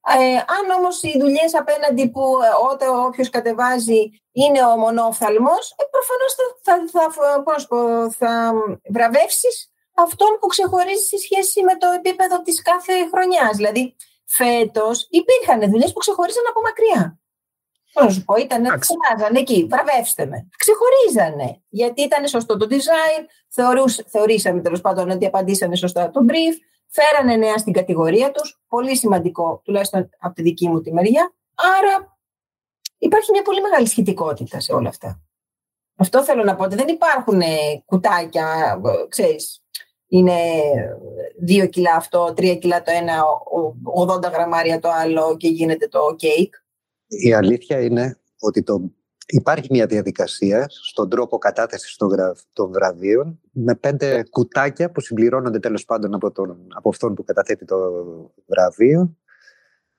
[0.08, 5.84] Ε, αν όμως οι δουλειές απέναντι που ε, όταν όποιος κατεβάζει είναι ο μονόφθαλμος, ε,
[5.92, 6.34] προφανώς
[6.64, 8.54] θα, θα, θα, θα
[8.90, 13.56] βραβεύσεις αυτόν που ξεχωρίζει σε σχέση με το επίπεδο της κάθε χρονιάς.
[13.56, 17.21] Δηλαδή, φέτος υπήρχαν δουλειές που ξεχωρίζαν από μακριά.
[17.94, 20.48] Πώς να σου πω, ήταν, ξεχωρίζανε εκεί, βραβεύστε με.
[20.58, 21.62] Ξεχωρίζανε.
[21.70, 26.56] Γιατί ήταν σωστό το design, θεωρούς, θεωρήσαμε τέλος πάντων ότι απαντήσανε σωστά το brief,
[26.88, 28.62] φέρανε νέα στην κατηγορία τους.
[28.68, 31.34] Πολύ σημαντικό, τουλάχιστον από τη δική μου τη μεριά.
[31.56, 32.18] Άρα
[32.98, 35.22] υπάρχει μια πολύ μεγάλη σχετικότητα σε όλα αυτά.
[35.96, 37.42] Αυτό θέλω να πω ότι δεν υπάρχουν
[37.86, 39.64] κουτάκια, ξέρεις,
[40.08, 40.38] είναι
[41.40, 43.24] δύο κιλά αυτό, τρία κιλά το ένα,
[44.08, 46.56] 80 γραμμάρια το άλλο και γίνεται το κέικ.
[47.14, 48.92] Η αλήθεια είναι ότι το,
[49.26, 52.10] υπάρχει μια διαδικασία στον τρόπο κατάθεσης των,
[52.54, 57.66] των βραβείων με πέντε κουτάκια που συμπληρώνονται τέλος πάντων από, τον, από αυτόν που καταθέτει
[57.66, 57.78] το
[58.46, 59.16] βραβείο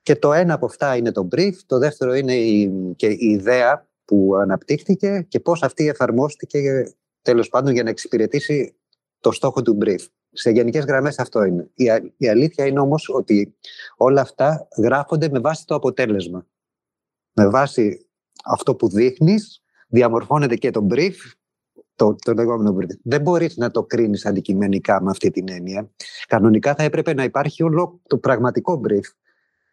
[0.01, 3.87] και το ένα από αυτά είναι το brief, το δεύτερο είναι η, και η ιδέα
[4.05, 8.75] που αναπτύχθηκε και πώς αυτή εφαρμόστηκε τέλος πάντων για να εξυπηρετήσει
[9.19, 10.05] το στόχο του brief.
[10.31, 11.69] Σε γενικές γραμμές αυτό είναι.
[11.73, 11.85] Η,
[12.17, 13.55] η αλήθεια είναι όμως ότι
[13.97, 16.47] όλα αυτά γράφονται με βάση το αποτέλεσμα
[17.33, 18.07] με βάση
[18.45, 21.15] αυτό που δείχνεις, διαμορφώνεται και το brief,
[21.95, 22.97] το, το λεγόμενο brief.
[23.03, 25.89] Δεν μπορείς να το κρίνεις αντικειμενικά με αυτή την έννοια.
[26.27, 29.07] Κανονικά θα έπρεπε να υπάρχει όλο το πραγματικό brief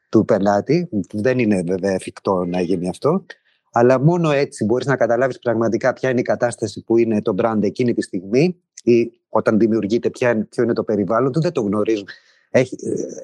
[0.09, 0.89] του πελάτη.
[1.13, 3.25] Δεν είναι βέβαια εφικτό να γίνει αυτό.
[3.73, 7.63] Αλλά μόνο έτσι μπορείς να καταλάβεις πραγματικά ποια είναι η κατάσταση που είναι το brand
[7.63, 11.41] εκείνη τη στιγμή ή όταν δημιουργείται ποια, ποιο είναι το περιβάλλον του.
[11.41, 12.09] Δεν το γνωρίζουν.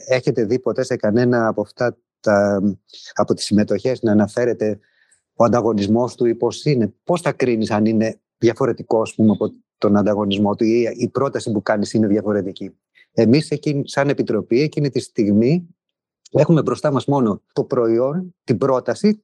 [0.09, 2.63] έχετε δει ποτέ σε κανένα από αυτά τα,
[3.15, 4.79] από τις συμμετοχές να αναφέρεται
[5.35, 6.95] ο ανταγωνισμός του ή πώς είναι.
[7.05, 11.63] Πώς θα κρίνεις αν είναι διαφορετικό πούμε, από τον ανταγωνισμό του ή η πρόταση που
[11.63, 12.77] κάνεις είναι διαφορετική.
[13.13, 13.53] Εμείς
[13.83, 15.77] σαν Επιτροπή εκείνη τη στιγμή
[16.31, 19.23] έχουμε μπροστά μας μόνο το προϊόν, την πρόταση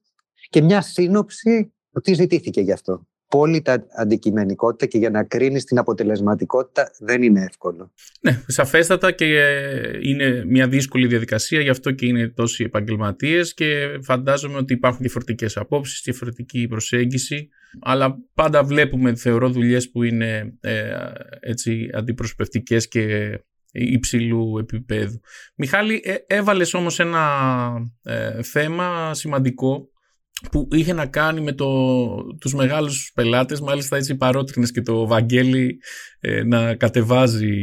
[0.49, 6.91] και μια σύνοψη τι ζητήθηκε γι' αυτό απόλυτα αντικειμενικότητα και για να κρίνεις την αποτελεσματικότητα
[6.99, 7.91] δεν είναι εύκολο.
[8.21, 13.99] Ναι, σαφέστατα και ε, είναι μια δύσκολη διαδικασία, γι' αυτό και είναι τόσοι επαγγελματίες και
[14.01, 17.49] φαντάζομαι ότι υπάρχουν διαφορετικές απόψεις, διαφορετική προσέγγιση.
[17.81, 20.83] Αλλά πάντα βλέπουμε, θεωρώ, δουλειές που είναι ε,
[21.39, 23.37] έτσι αντιπροσωπευτικές και
[23.71, 25.19] υψηλού επίπεδου.
[25.55, 27.21] Μιχάλη, ε, έβαλες όμως ένα
[28.03, 29.92] ε, θέμα σημαντικό
[30.51, 31.67] που είχε να κάνει με το,
[32.39, 35.79] τους μεγάλους πελάτες, μάλιστα έτσι παρότρινες και το Βαγγέλη
[36.19, 37.53] ε, να κατεβάζει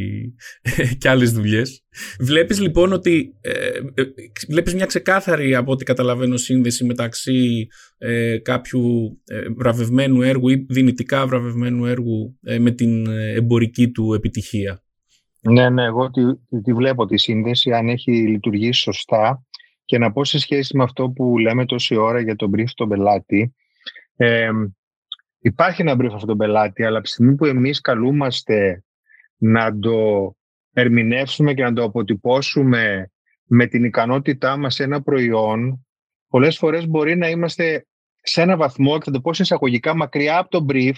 [0.62, 1.84] ε, και άλλες δουλειές.
[2.20, 3.50] Βλέπεις λοιπόν ότι ε,
[3.94, 4.04] ε,
[4.48, 7.66] βλέπεις μια ξεκάθαρη από ό,τι καταλαβαίνω σύνδεση μεταξύ
[8.42, 9.18] κάποιου
[9.56, 14.82] βραβευμένου έργου ή δυνητικά βραβευμένου έργου με την εμπορική του επιτυχία.
[15.40, 16.22] Ναι, ναι, εγώ τη,
[16.62, 19.44] τη βλέπω τη σύνδεση αν έχει λειτουργήσει σωστά
[19.90, 22.88] και να πω σε σχέση με αυτό που λέμε τόση ώρα για τον brief στον
[22.88, 23.54] πελάτη,
[24.16, 24.50] ε,
[25.38, 28.84] υπάρχει ένα brief αυτόν τον πελάτη, αλλά από τη στιγμή που εμείς καλούμαστε
[29.36, 29.96] να το
[30.72, 33.10] ερμηνεύσουμε και να το αποτυπώσουμε
[33.44, 35.86] με την ικανότητά μας σε ένα προϊόν,
[36.28, 37.86] πολλές φορές μπορεί να είμαστε
[38.22, 40.96] σε ένα βαθμό, και θα το πω σε εισαγωγικά, μακριά από το brief,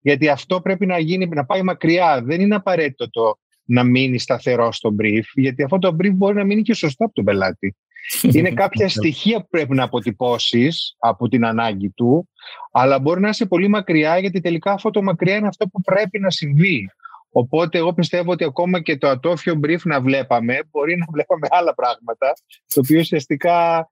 [0.00, 2.22] γιατί αυτό πρέπει να γίνει, να πάει μακριά.
[2.24, 6.44] Δεν είναι απαραίτητο το να μείνει σταθερός στο brief, γιατί αυτό το brief μπορεί να
[6.44, 7.76] μείνει και σωστό από τον πελάτη.
[8.22, 12.28] Είναι κάποια στοιχεία που πρέπει να αποτυπώσεις από την ανάγκη του,
[12.72, 16.18] αλλά μπορεί να είσαι πολύ μακριά, γιατί τελικά αυτό το μακριά είναι αυτό που πρέπει
[16.18, 16.88] να συμβεί.
[17.30, 21.74] Οπότε εγώ πιστεύω ότι ακόμα και το ατόφιο brief να βλέπαμε, μπορεί να βλέπαμε άλλα
[21.74, 22.32] πράγματα,
[22.74, 23.90] το οποίο ουσιαστικά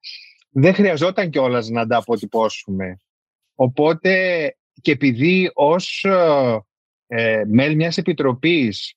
[0.51, 2.97] δεν χρειαζόταν κιόλας να τα αποτυπώσουμε.
[3.55, 6.07] Οπότε και επειδή ως
[7.07, 8.95] ε, μέλη μιας επιτροπής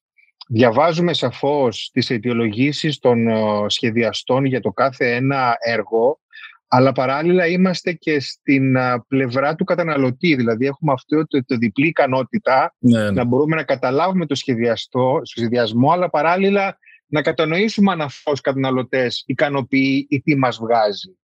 [0.47, 6.19] διαβάζουμε σαφώς τις αιτιολογήσεις των ε, σχεδιαστών για το κάθε ένα έργο,
[6.67, 8.77] αλλά παράλληλα είμαστε και στην
[9.07, 10.35] πλευρά του καταναλωτή.
[10.35, 13.11] Δηλαδή έχουμε αυτό το, το διπλή ικανότητα ναι, ναι.
[13.11, 16.77] να μπορούμε να καταλάβουμε το σχεδιαστό, σχεδιασμό, αλλά παράλληλα
[17.07, 21.17] να κατανοήσουμε αν αυτό καταναλωτές ικανοποιεί ή τι μας βγάζει.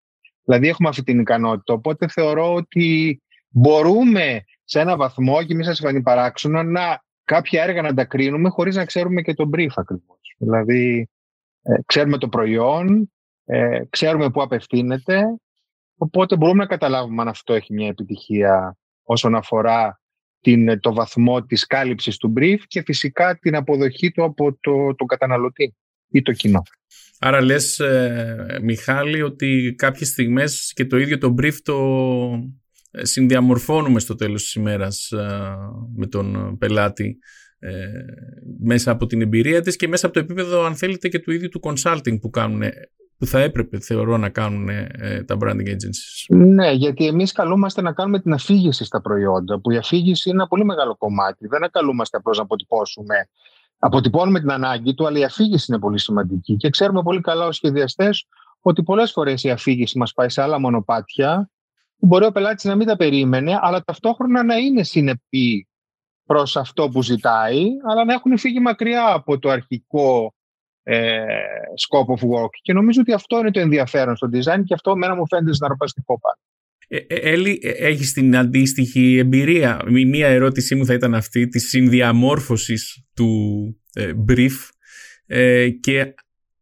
[0.43, 1.74] Δηλαδή έχουμε αυτή την ικανότητα.
[1.74, 7.82] Οπότε θεωρώ ότι μπορούμε σε ένα βαθμό, και μη σας φανεί παράξενο, να κάποια έργα
[7.82, 10.36] να τα κρίνουμε χωρίς να ξέρουμε και τον brief ακριβώς.
[10.38, 11.09] Δηλαδή
[11.61, 13.11] ε, ξέρουμε το προϊόν,
[13.45, 15.24] ε, ξέρουμε πού απευθύνεται,
[15.95, 20.01] οπότε μπορούμε να καταλάβουμε αν αυτό έχει μια επιτυχία όσον αφορά
[20.41, 25.05] την, το βαθμό της κάλυψης του brief και φυσικά την αποδοχή του από το, το
[25.05, 25.76] καταναλωτή
[26.11, 26.61] ή το κοινό.
[27.19, 31.76] Άρα λες, ε, Μιχάλη, ότι κάποιες στιγμές και το ίδιο το brief το
[32.34, 35.56] ε, συνδιαμορφώνουμε στο τέλος της ημέρας ε,
[35.96, 37.20] με τον πελάτη
[37.60, 37.72] ε,
[38.60, 41.50] μέσα από την εμπειρία της και μέσα από το επίπεδο, αν θέλετε, και του ίδιου
[41.50, 42.62] του consulting που κάνουν
[43.22, 46.26] που θα έπρεπε, θεωρώ, να κάνουν ε, τα branding agencies.
[46.28, 50.48] Ναι, γιατί εμείς καλούμαστε να κάνουμε την αφήγηση στα προϊόντα, που η αφήγηση είναι ένα
[50.48, 51.48] πολύ μεγάλο κομμάτι.
[51.48, 53.16] Δεν καλούμαστε απλώς να αποτυπώσουμε.
[53.80, 56.56] Αποτυπώνουμε την ανάγκη του, αλλά η αφήγηση είναι πολύ σημαντική.
[56.56, 58.28] Και ξέρουμε πολύ καλά ως σχεδιαστές
[58.62, 61.50] ότι πολλές φορές η αφήγηση μας πάει σε άλλα μονοπάτια,
[62.02, 65.68] που μπορεί ο πελάτης να μην τα περίμενε, αλλά ταυτόχρονα να είναι συνεπή
[66.26, 70.34] προς αυτό που ζητάει, αλλά να έχουν φύγει μακριά από το αρχικό
[70.84, 71.24] ε,
[71.88, 72.49] scope of work.
[72.62, 76.20] Και νομίζω ότι αυτό είναι το ενδιαφέρον στο design και αυτό μένα μου φαίνεται συναρπαστικό
[76.20, 76.39] πάντα.
[76.88, 81.70] Ε, ε, Έλλη, ε, έχεις την αντίστοιχη εμπειρία; Μία ερώτησή μου θα ήταν αυτή της
[81.70, 83.30] συνδιαμόρφωσης του
[83.93, 84.56] ε, brief
[85.26, 86.14] ε, και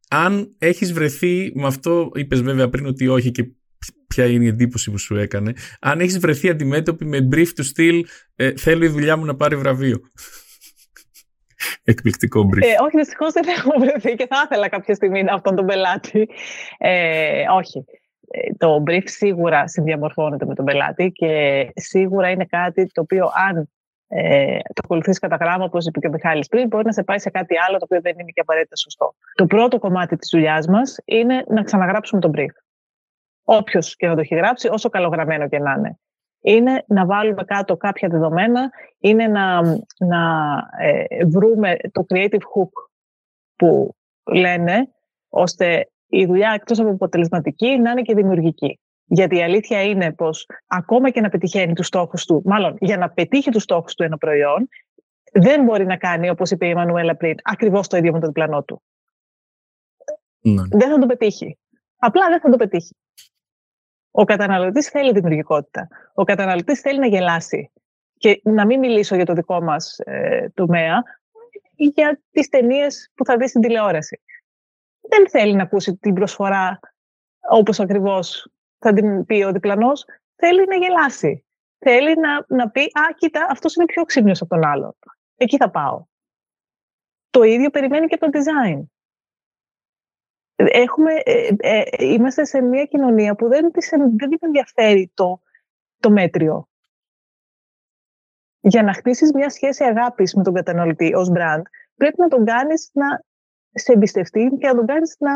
[0.10, 3.52] αν έχεις βρεθεί, με αυτό είπες βέβαια πριν ότι όχι και
[4.08, 8.06] ποια είναι η εντύπωση που σου έκανε, αν έχεις βρεθεί αντιμέτωπη με brief του στυλ
[8.36, 10.00] ε, θέλω η δουλειά μου να πάρει βραβείο.
[11.84, 12.62] Εκπληκτικό brief.
[12.62, 16.30] Ε, όχι, δυστυχώς δεν έχω βρεθεί και θα ήθελα κάποια στιγμή να αυτόν τον πελάτη.
[16.78, 17.86] Ε, όχι.
[18.32, 21.32] Ε, το brief σίγουρα συνδιαμορφώνεται με τον πελάτη και
[21.76, 23.70] σίγουρα είναι κάτι το οποίο αν
[24.08, 27.20] ε, το ακολουθήσει κατά γράμμα, όπως είπε και ο Μιχάλης πριν, μπορεί να σε πάει
[27.20, 29.16] σε κάτι άλλο το οποίο δεν είναι και απαραίτητα σωστό.
[29.34, 32.69] Το πρώτο κομμάτι της δουλειάς μας είναι να ξαναγράψουμε τον brief.
[33.52, 36.00] Όποιος και να το έχει γράψει, όσο καλογραμμένο και να είναι
[36.42, 38.70] είναι να βάλουμε κάτω κάποια δεδομένα,
[39.00, 39.62] είναι να,
[39.98, 42.72] να ε, βρούμε το creative hook
[43.56, 44.90] που λένε,
[45.30, 48.80] ώστε η δουλειά εκτός από αποτελεσματική να είναι και δημιουργική.
[49.06, 53.10] Γιατί η αλήθεια είναι πως ακόμα και να πετυχαίνει τους στόχους του, μάλλον για να
[53.10, 54.68] πετύχει τους στόχους του ένα προϊόν,
[55.34, 58.64] δεν μπορεί να κάνει, όπως είπε η Μανουέλα πριν, ακριβώς το ίδιο με τον διπλανό
[58.64, 58.82] του.
[60.40, 60.62] Ναι.
[60.72, 61.58] Δεν θα το πετύχει.
[61.98, 62.96] Απλά δεν θα το πετύχει.
[64.12, 65.88] Ο καταναλωτής θέλει δημιουργικότητα.
[66.14, 67.72] Ο καταναλωτής θέλει να γελάσει.
[68.18, 71.04] Και να μην μιλήσω για το δικό μας ε, τομέα,
[71.76, 74.22] για τις ταινίες που θα δεις στην τηλεόραση.
[75.02, 76.80] Δεν θέλει να ακούσει την προσφορά
[77.50, 80.06] όπως ακριβώς θα την πει ο διπλανός.
[80.36, 81.46] Θέλει να γελάσει.
[81.78, 84.96] Θέλει να, να πει «Α, κοίτα, αυτός είναι πιο ξύπνιος από τον άλλο.
[85.36, 86.06] Εκεί θα πάω».
[87.30, 88.84] Το ίδιο περιμένει και το design
[90.66, 95.42] έχουμε, ε, ε, είμαστε σε μια κοινωνία που δεν της, δεν ενδιαφέρει το,
[96.00, 96.68] το μέτριο.
[98.62, 101.62] Για να χτίσεις μια σχέση αγάπης με τον καταναλωτή ως brand,
[101.96, 103.24] πρέπει να τον κάνεις να
[103.72, 105.32] σε εμπιστευτεί και να τον κάνεις να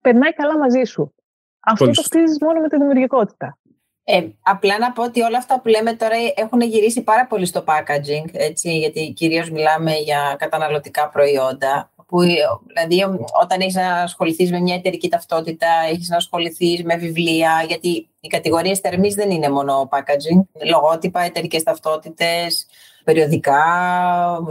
[0.00, 1.14] περνάει καλά μαζί σου.
[1.60, 3.58] Αυτό το χτίζεις μόνο με τη δημιουργικότητα.
[4.04, 7.64] Ε, απλά να πω ότι όλα αυτά που λέμε τώρα έχουν γυρίσει πάρα πολύ στο
[7.66, 12.20] packaging, έτσι, γιατί κυρίως μιλάμε για καταναλωτικά προϊόντα που
[12.66, 13.02] δηλαδή
[13.42, 18.28] όταν έχεις να ασχοληθείς με μια εταιρική ταυτότητα, έχεις να ασχοληθείς με βιβλία, γιατί οι
[18.28, 22.66] κατηγορίες θερμής δεν είναι μόνο packaging, λογότυπα, εταιρικές ταυτότητες,
[23.04, 23.62] περιοδικά,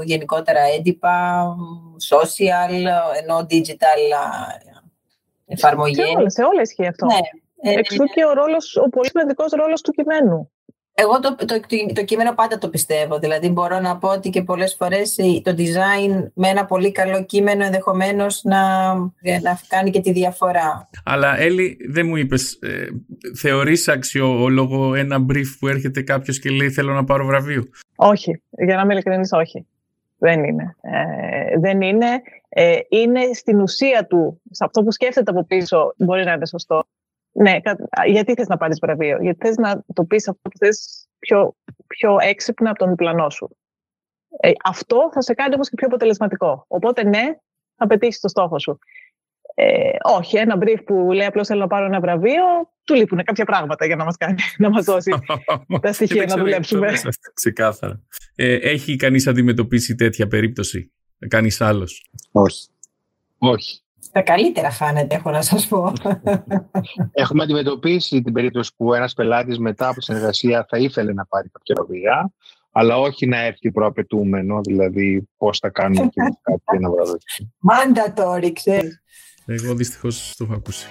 [0.03, 1.45] γενικότερα έντυπα,
[2.09, 2.71] social,
[3.21, 3.99] ενώ digital
[5.45, 6.07] εφαρμογές.
[6.07, 7.05] Σε όλα, σε όλα ισχύει αυτό.
[7.05, 7.19] Ναι.
[7.71, 10.51] Εξού και ο, ρόλος, ο πολύ σημαντικός ρόλος του κειμένου.
[10.97, 11.59] Εγώ το, το,
[11.93, 13.19] το, κείμενο πάντα το πιστεύω.
[13.19, 17.63] Δηλαδή μπορώ να πω ότι και πολλές φορές το design με ένα πολύ καλό κείμενο
[17.63, 18.93] ενδεχομένως να,
[19.41, 20.89] να κάνει και τη διαφορά.
[21.03, 22.87] Αλλά Έλλη δεν μου είπες, ε,
[23.35, 27.63] θεωρείς αξιόλογο ένα brief που έρχεται κάποιος και λέει θέλω να πάρω βραβείο.
[27.95, 29.67] Όχι, για να είμαι ειλικρινής όχι.
[30.17, 30.75] Δεν είναι.
[30.81, 32.21] Ε, δεν είναι.
[32.49, 36.85] Ε, είναι στην ουσία του, σε αυτό που σκέφτεται από πίσω μπορεί να είναι σωστό.
[37.37, 37.57] Ναι,
[38.07, 41.55] γιατί θες να πάρεις βραβείο; Γιατί θες να το πεις αυτό που θες πιο,
[41.87, 43.57] πιο έξυπνα από τον διπλανό σου.
[44.39, 46.65] Ε, αυτό θα σε κάνει όμως και πιο αποτελεσματικό.
[46.67, 47.23] Οπότε ναι,
[47.75, 48.79] θα πετύχεις το στόχο σου.
[49.55, 52.43] Ε, όχι, ένα brief που λέει απλώς θέλω να πάρω ένα βραβείο,
[52.83, 55.11] του λείπουν κάποια πράγματα για να μας, κάνει, να μας δώσει
[55.81, 56.93] τα στοιχεία να δουλέψουμε.
[57.33, 58.01] Ξεκάθαρα.
[58.35, 60.91] Ε, έχει κανείς αντιμετωπίσει τέτοια περίπτωση,
[61.27, 62.67] κανείς άλλος; Όχι.
[63.37, 63.84] Όχι.
[64.11, 65.93] Τα καλύτερα χάνετε, έχω να σας πω.
[67.11, 71.75] Έχουμε αντιμετωπίσει την περίπτωση που ένας πελάτης μετά από συνεργασία θα ήθελε να πάρει κάποια
[71.75, 72.31] βραβεία,
[72.71, 76.21] αλλά όχι να έρθει προαπαιτούμενο, δηλαδή πώς θα κάνουμε και
[76.65, 77.49] κάτι να βραβεύσουμε.
[77.69, 79.01] Mandatory, ξέρεις.
[79.45, 80.87] Εγώ δυστυχώς το έχω ακούσει.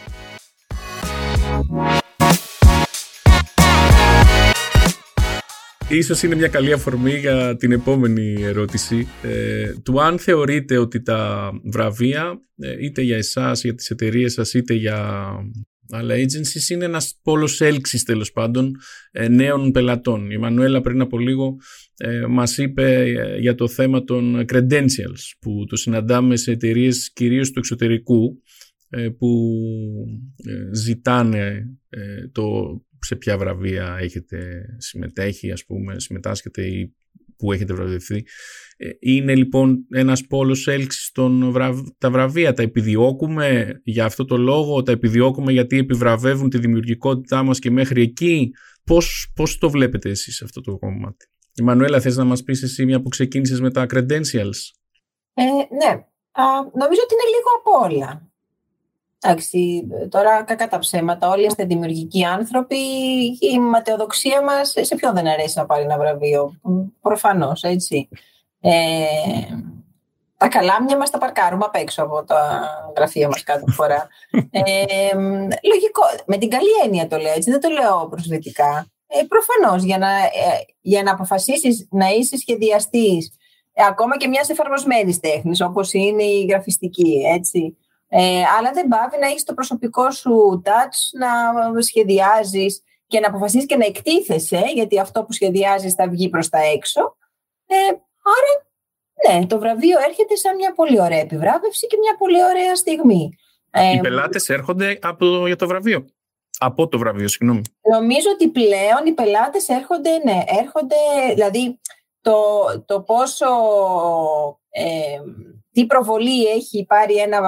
[5.96, 11.50] Ίσως είναι μια καλή αφορμή για την επόμενη ερώτηση ε, του αν θεωρείτε ότι τα
[11.64, 15.28] βραβεία ε, είτε για εσάς, για τις εταιρείες σας είτε για
[15.90, 18.76] άλλα agencies είναι ένας πόλος έλξης τέλος πάντων
[19.10, 20.30] ε, νέων πελατών.
[20.30, 21.56] Η Μανουέλα πριν από λίγο
[21.96, 27.50] ε, μας είπε ε, για το θέμα των credentials που το συναντάμε σε εταιρείες κυρίως
[27.50, 28.42] του εξωτερικού
[28.88, 29.50] ε, που
[30.72, 31.68] ζητάνε
[32.32, 36.94] το σε ποια βραβεία έχετε συμμετέχει, ας πούμε, συμμετάσχετε ή
[37.36, 38.24] που έχετε βραβευθεί.
[38.76, 41.52] Ε, είναι λοιπόν ένας πόλος έλξης των
[41.98, 42.52] τα βραβεία.
[42.52, 48.02] Τα επιδιώκουμε για αυτό το λόγο, τα επιδιώκουμε γιατί επιβραβεύουν τη δημιουργικότητά μας και μέχρι
[48.02, 48.50] εκεί.
[48.84, 52.84] Πώς, πώς το βλέπετε εσείς αυτό το κομμάτι; Η Μανουέλα, θες να μας πεις εσύ
[52.84, 54.58] μια που ξεκίνησες με τα credentials;
[55.34, 56.04] Ε, ναι,
[56.36, 58.32] Α, νομίζω ότι είναι λίγο απ' όλα.
[59.26, 61.28] Εντάξει, τώρα κακά τα ψέματα.
[61.28, 62.76] Όλοι είμαστε δημιουργικοί άνθρωποι.
[63.40, 66.60] Η ματαιοδοξία μας, σε ποιον δεν αρέσει να πάρει ένα βραβείο;
[67.00, 68.08] Προφανώς, έτσι.
[68.60, 68.72] Ε,
[70.36, 74.08] τα καλάμια μας τα παρκάρουμε απ' έξω από τα γραφεία μας κάθε φορά.
[74.50, 75.16] Ε,
[75.72, 78.86] λογικό, με την καλή έννοια το λέω έτσι, δεν το λέω προσβλητικά.
[79.06, 83.32] Ε, προφανώς, για να, ε, για να αποφασίσεις να είσαι σχεδιαστής,
[83.72, 87.76] ε, ακόμα και μιας εφαρμοσμένης τέχνης, όπως είναι η γραφιστική, έτσι,
[88.16, 91.28] ε, αλλά δεν πάβει να έχεις το προσωπικό σου touch, να
[91.80, 96.58] σχεδιάζεις και να αποφασίσεις και να εκτίθεσαι, γιατί αυτό που σχεδιάζεις θα βγει προς τα
[96.58, 97.16] έξω.
[97.66, 97.76] Ε,
[98.36, 98.52] άρα,
[99.38, 103.38] ναι, το βραβείο έρχεται σαν μια πολύ ωραία επιβράβευση και μια πολύ ωραία στιγμή.
[103.92, 106.06] Οι ε, πελάτες έρχονται από, για το βραβείο.
[106.58, 107.62] Από το βραβείο, συγγνώμη.
[107.92, 110.96] Νομίζω ότι πλέον οι πελάτες έρχονται, ναι, έρχονται,
[111.34, 111.80] δηλαδή
[112.20, 112.40] το,
[112.86, 113.46] το πόσο
[114.70, 115.20] ε,
[115.74, 117.38] τι προβολή έχει πάρει ένα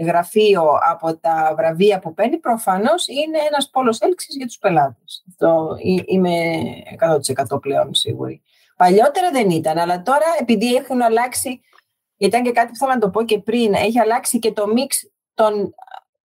[0.00, 5.24] ε, γραφείο από τα βραβεία που παίρνει, προφανώς είναι ένας πόλος έλξης για τους πελάτες.
[5.28, 6.30] Αυτό είμαι
[7.54, 8.42] 100% πλέον σίγουρη.
[8.76, 11.60] Παλιότερα δεν ήταν, αλλά τώρα επειδή έχουν αλλάξει,
[12.16, 15.10] ήταν και κάτι που θέλω να το πω και πριν, έχει αλλάξει και το μίξ
[15.34, 15.74] των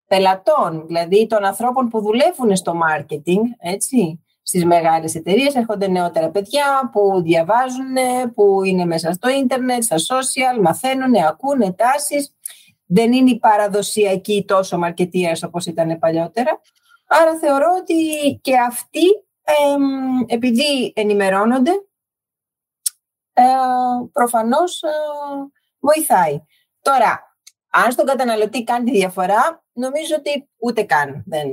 [0.07, 6.91] πελατών, δηλαδή των ανθρώπων που δουλεύουν στο marketing, έτσι στις μεγάλες εταιρείες έρχονται νεότερα παιδιά
[6.93, 7.95] που διαβάζουν,
[8.35, 12.35] που είναι μέσα στο ίντερνετ, στα social, μαθαίνουν, ακούνε τάσεις.
[12.87, 16.61] Δεν είναι η παραδοσιακή τόσο μαρκετίας όπως ήταν παλιότερα.
[17.07, 17.95] Άρα θεωρώ ότι
[18.43, 19.05] και αυτοί
[20.27, 21.73] επειδή ενημερώνονται
[23.33, 23.43] ε,
[24.13, 24.89] προφανώς ε,
[25.79, 26.45] βοηθάει.
[26.83, 27.39] Τώρα,
[27.71, 31.49] αν στον καταναλωτή κάνει τη διαφορά, νομίζω ότι ούτε καν δεν,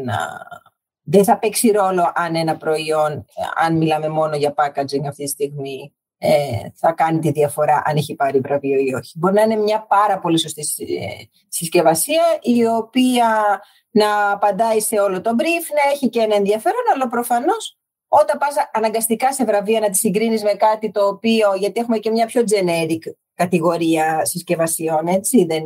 [1.03, 3.25] δεν θα παίξει ρόλο αν ένα προϊόν,
[3.55, 8.15] αν μιλάμε μόνο για packaging αυτή τη στιγμή, ε, θα κάνει τη διαφορά αν έχει
[8.15, 9.13] πάρει βραβείο ή όχι.
[9.15, 15.21] Μπορεί να είναι μια πάρα πολύ σωστή ε, συσκευασία η οποία να απαντάει σε όλο
[15.21, 17.77] το brief, να έχει και ένα ενδιαφέρον, αλλά προφανώς
[18.07, 22.09] όταν πας αναγκαστικά σε βραβεία να τη συγκρίνεις με κάτι το οποίο, γιατί έχουμε και
[22.09, 25.63] μια πιο generic κατηγορία συσκευασιών, έτσι, δεν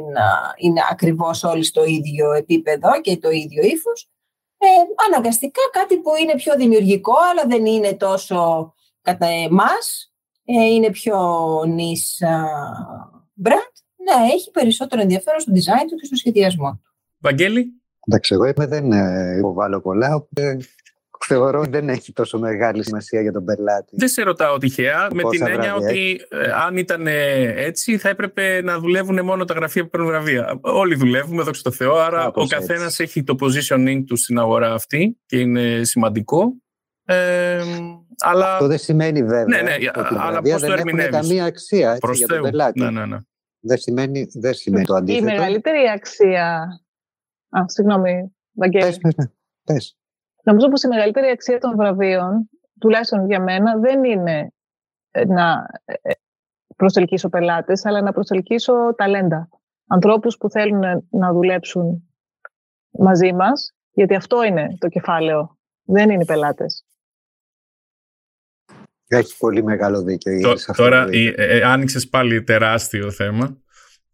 [0.57, 4.09] είναι ακριβώς όλοι στο ίδιο επίπεδο και το ίδιο ύφος,
[4.57, 4.67] ε,
[5.07, 10.11] αναγκαστικά κάτι που είναι πιο δημιουργικό, αλλά δεν είναι τόσο κατά εμάς,
[10.45, 11.17] ε, είναι πιο
[11.67, 12.17] νης
[13.43, 13.73] brand,
[14.07, 16.93] ναι, έχει περισσότερο ενδιαφέρον στο design του και στο σχεδιασμό του.
[17.19, 17.71] Βαγγέλη.
[18.07, 20.57] Εντάξει, εγώ δεν ε, υποβάλλω πολλά, οπότε
[21.27, 23.95] θεωρώ ότι δεν έχει τόσο μεγάλη σημασία για τον πελάτη.
[23.95, 28.79] Δεν σε ρωτάω τυχαία, με την έννοια ότι ε, αν ήταν έτσι θα έπρεπε να
[28.79, 30.59] δουλεύουν μόνο τα γραφεία που παίρνουν βραβεία.
[30.61, 35.19] Όλοι δουλεύουμε, δόξα τω Θεώ, άρα ο καθένας έχει το positioning του στην αγορά αυτή
[35.25, 36.53] και είναι σημαντικό.
[37.05, 37.61] Ε,
[38.19, 38.53] αλλά...
[38.53, 42.13] Αυτό δεν σημαίνει βέβαια ναι, ναι, ότι αλλά πώς δεν το έχουν καμία αξία έτσι,
[42.13, 42.79] για τον πελάτη.
[42.79, 43.17] Ναι, ναι, ναι.
[43.59, 45.27] Δεν σημαίνει, δεν σημαίνει το αντίθετο.
[45.27, 46.67] Η μεγαλύτερη αξία...
[47.49, 48.85] Α, συγγνώμη, Βαγγέλη.
[48.85, 49.15] Πες, πες,
[49.63, 49.96] πες.
[50.47, 54.53] Νομίζω πως η μεγαλύτερη αξία των βραβείων, τουλάχιστον για μένα, δεν είναι
[55.11, 56.11] ε, να ε,
[56.75, 59.49] προσελκύσω πελάτες, αλλά να προσελκύσω ταλέντα.
[59.87, 62.09] Ανθρώπους που θέλουν να δουλέψουν
[62.89, 65.57] μαζί μας, γιατί αυτό είναι το κεφάλαιο.
[65.83, 66.85] Δεν είναι οι πελάτες.
[69.07, 70.41] Έχει πολύ μεγάλο δίκιο.
[70.41, 73.61] Τω, τώρα ε, άνοιξες πάλι τεράστιο θέμα.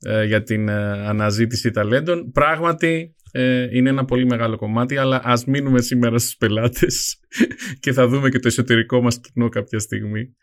[0.05, 2.31] ε, για την ε, αναζήτηση ταλέντων.
[2.31, 7.19] Πράγματι, ε, είναι ένα πολύ μεγάλο κομμάτι, αλλά ας μείνουμε σήμερα στους πελάτες
[7.79, 10.35] και θα δούμε και το εσωτερικό μας κοινό κάποια στιγμή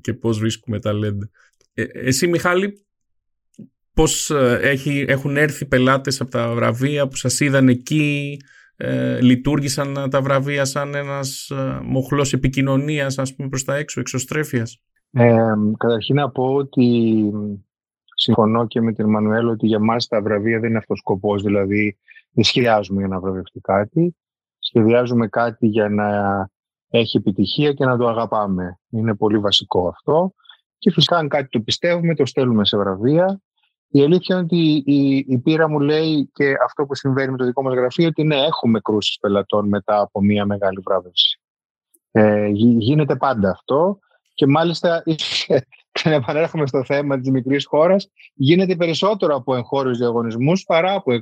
[0.00, 1.30] και πώς βρίσκουμε ταλέντα.
[1.92, 2.86] εσύ, Μιχάλη,
[3.94, 8.36] πώς έχει, έχουν έρθει πελάτες από τα βραβεία που σας είδαν εκεί,
[8.76, 14.82] ε, λειτουργήσαν τα βραβεία σαν ένας ε, μοχλός επικοινωνίας ας πούμε προς τα έξω, εξωστρέφειας;
[15.10, 15.36] Ε,
[15.78, 17.14] καταρχήν να πω ότι
[18.16, 21.42] συμφωνώ και με την Μανουέλ ότι για μας τα βραβεία δεν είναι αυτός ο σκοπός,
[21.42, 21.98] δηλαδή
[22.30, 24.16] δεν σχεδιάζουμε για να βραβευτεί κάτι,
[24.58, 26.08] σχεδιάζουμε κάτι για να
[26.88, 28.78] έχει επιτυχία και να το αγαπάμε.
[28.90, 30.34] Είναι πολύ βασικό αυτό.
[30.78, 33.40] Και φυσικά αν κάτι το πιστεύουμε, το στέλνουμε σε βραβεία
[33.88, 37.44] η αλήθεια είναι ότι η, η πείρα μου λέει και αυτό που συμβαίνει με το
[37.44, 41.40] δικό μας γραφείο ότι ναι, έχουμε κρούσεις πελατών μετά από μια μεγάλη βράβευση.
[42.10, 42.46] Ε,
[42.78, 43.98] γίνεται πάντα αυτό
[44.34, 45.02] και μάλιστα
[46.04, 51.12] επανέρχομαι στο θέμα της μικρής χώρας γίνεται περισσότερο από εγχώριους διαγωνισμούς παρά από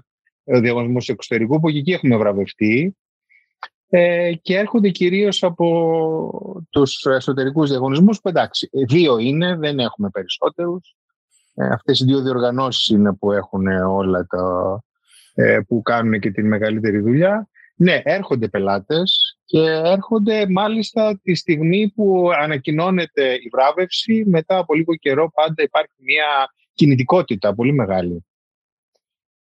[0.44, 2.96] ε, διαγωνισμούς εξωτερικού που και εκεί έχουμε βραβευτεί
[3.88, 10.96] ε, και έρχονται κυρίως από τους εσωτερικούς διαγωνισμούς που εντάξει, δύο είναι, δεν έχουμε περισσότερους
[11.54, 14.78] ε, αυτές οι δύο διοργανώσεις είναι που έχουν όλα τα...
[15.34, 17.48] Ε, που κάνουν και την μεγαλύτερη δουλειά.
[17.76, 24.24] Ναι, έρχονται πελάτες και έρχονται μάλιστα τη στιγμή που ανακοινώνεται η βράβευση.
[24.26, 28.24] Μετά από λίγο καιρό πάντα υπάρχει μια κινητικότητα πολύ μεγάλη.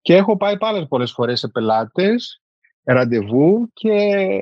[0.01, 2.41] Και έχω πάει πάρα πολλές φορές σε πελάτες,
[2.83, 4.39] ραντεβού και ε,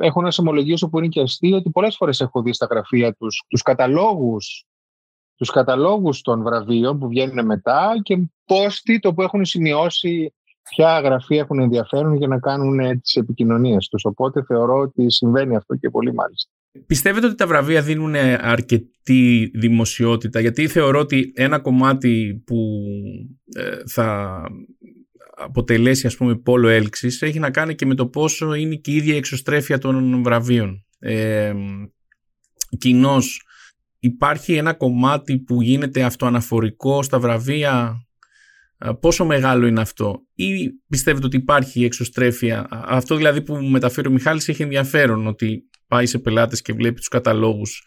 [0.00, 3.44] έχω να ομολογήσω που είναι και αστείο ότι πολλές φορές έχω δει στα γραφεία τους
[3.48, 4.66] τους καταλόγους
[5.36, 10.34] τους καταλόγους των βραβείων που βγαίνουν μετά και πόστι το που έχουν σημειώσει
[10.70, 14.04] ποια γραφεία έχουν ενδιαφέρον για να κάνουν τις επικοινωνίες τους.
[14.04, 16.50] Οπότε θεωρώ ότι συμβαίνει αυτό και πολύ μάλιστα.
[16.86, 22.82] Πιστεύετε ότι τα βραβεία δίνουν αρκετή δημοσιότητα; Γιατί θεωρώ ότι ένα κομμάτι που
[23.56, 24.40] ε, θα
[25.36, 28.94] αποτελέσει ας πούμε πόλο έλξης έχει να κάνει και με το πόσο είναι και η
[28.94, 30.84] ίδια εξωστρέφεια των βραβείων.
[30.98, 31.54] Ε,
[32.78, 33.42] κοινώς
[33.98, 38.06] υπάρχει ένα κομμάτι που γίνεται αυτοαναφορικό στα βραβεία;
[39.00, 44.48] Πόσο μεγάλο είναι αυτό; Ή πιστεύετε ότι υπάρχει εξωστρέφεια; Αυτό δηλαδή που μεταφέρει ο Μιχάλης
[44.48, 47.82] έχει ενδιαφέρον ότι πάει σε πελάτες και βλέπει τους καταλόγους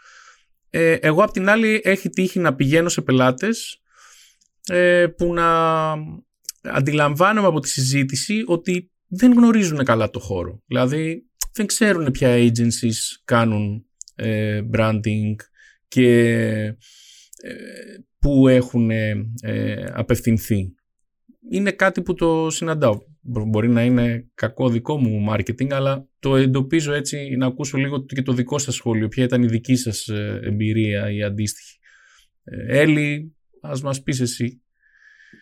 [0.73, 3.81] ε, εγώ απ' την άλλη έχει τύχει να πηγαίνω σε πελάτες
[4.67, 5.91] ε, που να
[6.61, 13.21] αντιλαμβάνομαι από τη συζήτηση ότι δεν γνωρίζουν καλά το χώρο δηλαδή δεν ξέρουν ποια agencies
[13.25, 13.85] κάνουν
[14.15, 15.35] ε, branding
[15.87, 16.19] και
[17.41, 17.55] ε,
[18.19, 19.23] που έχουν ε,
[19.93, 20.75] απευθυνθεί.
[21.53, 22.97] Είναι κάτι που το συναντάω.
[23.21, 28.21] Μπορεί να είναι κακό δικό μου marketing, αλλά το εντοπίζω έτσι να ακούσω λίγο και
[28.21, 29.07] το δικό σας σχόλιο.
[29.07, 31.79] Ποια ήταν η δική σας ε, εμπειρία ή αντίστοιχη.
[32.67, 34.61] Έλλη, ας μας πεις εσύ.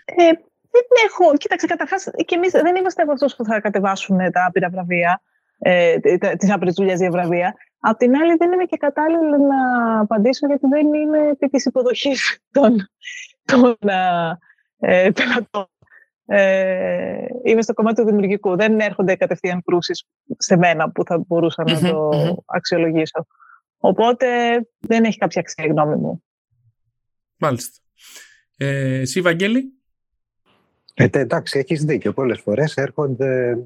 [0.06, 0.24] Ε,
[0.72, 1.38] δεν έχω.
[1.38, 5.22] Κοίταξε, καταρχάς και εμείς δεν είμαστε από αυτούς που θα κατεβάσουν τα άπειρα βραβεία,
[5.60, 5.98] ε,
[6.38, 7.54] τις άπειρες δουλειές για βραβεία.
[7.80, 12.40] Απ' την άλλη δεν είμαι και κατάλληλη να απαντήσω γιατί δεν είμαι επί της υποδοχής
[12.52, 12.90] των,
[13.46, 13.78] των
[14.80, 15.68] ε, πελατών.
[16.32, 18.56] Ε, είμαι στο κομμάτι του δημιουργικού.
[18.56, 20.06] Δεν έρχονται κατευθείαν κρούσεις
[20.38, 22.10] σε μένα που θα μπορούσα να το
[22.46, 23.26] αξιολογήσω.
[23.78, 24.28] Οπότε
[24.80, 26.24] δεν έχει κάποια αξία γνώμη μου.
[27.38, 27.78] Μάλιστα.
[28.58, 29.74] Ε, εσύ, Βαγγέλη;
[30.94, 32.14] Ε, εντάξει, έχεις δίκιο.
[32.14, 33.58] Πολλές φορές έρχονται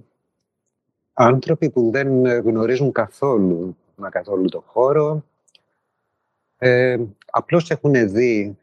[1.14, 5.26] άνθρωποι που δεν γνωρίζουν καθόλου μα καθόλου το χώρο.
[6.58, 6.98] Ε,
[7.32, 8.58] απλώς έχουν δει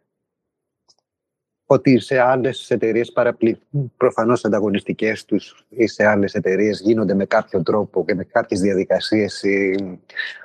[1.73, 3.59] ότι σε άλλες εταιρείες παραπλή,
[3.97, 9.45] προφανώς ανταγωνιστικές τους ή σε άλλες εταιρείες γίνονται με κάποιο τρόπο και με κάποιες διαδικασίες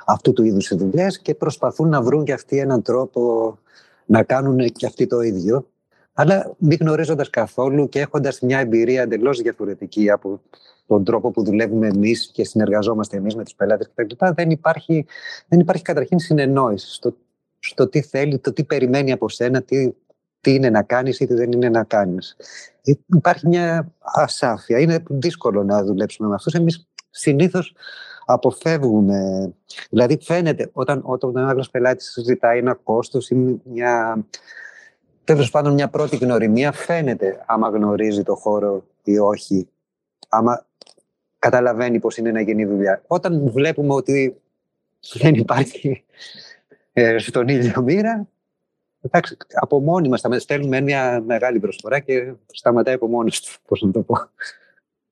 [0.05, 3.57] αυτού του είδους οι δουλειές και προσπαθούν να βρουν και αυτοί έναν τρόπο
[4.05, 5.67] να κάνουν και αυτοί το ίδιο.
[6.13, 10.41] Αλλά μην γνωρίζοντας καθόλου και έχοντας μια εμπειρία εντελώς διαφορετική από
[10.87, 15.05] τον τρόπο που δουλεύουμε εμείς και συνεργαζόμαστε εμείς με τους πελάτες κτλ., δεν υπάρχει,
[15.47, 17.15] δεν υπάρχει καταρχήν συνεννόηση στο,
[17.59, 19.91] στο τι θέλει, το τι περιμένει από σένα, τι,
[20.45, 22.35] τι είναι να κάνεις ή τι δεν είναι να κάνεις.
[22.83, 24.79] Ε, υπάρχει μια ασάφεια.
[24.79, 26.53] Είναι δύσκολο να δουλέψουμε με αυτούς.
[26.53, 27.75] Εμείς συνήθως
[28.25, 29.51] αποφεύγουμε.
[29.89, 34.25] Δηλαδή, φαίνεται όταν, όταν ένα άλλο πελάτης ζητάει ένα κόστος ή μια.
[35.23, 39.67] Τέλος πάντων, μια πρώτη γνωριμία φαίνεται άμα γνωρίζει το χώρο ή όχι.
[40.29, 40.65] Άμα
[41.39, 43.01] καταλαβαίνει πώς είναι να γίνει δουλειά.
[43.07, 44.41] Όταν βλέπουμε ότι
[45.13, 46.03] δεν υπάρχει
[46.93, 48.27] ε, στον ίδιο μοίρα,
[49.05, 53.81] εντάξει, από μόνοι μας θα στέλνουμε μια μεγάλη προσφορά και σταματάει από μόνος τους, πώς
[53.81, 54.15] να το πω.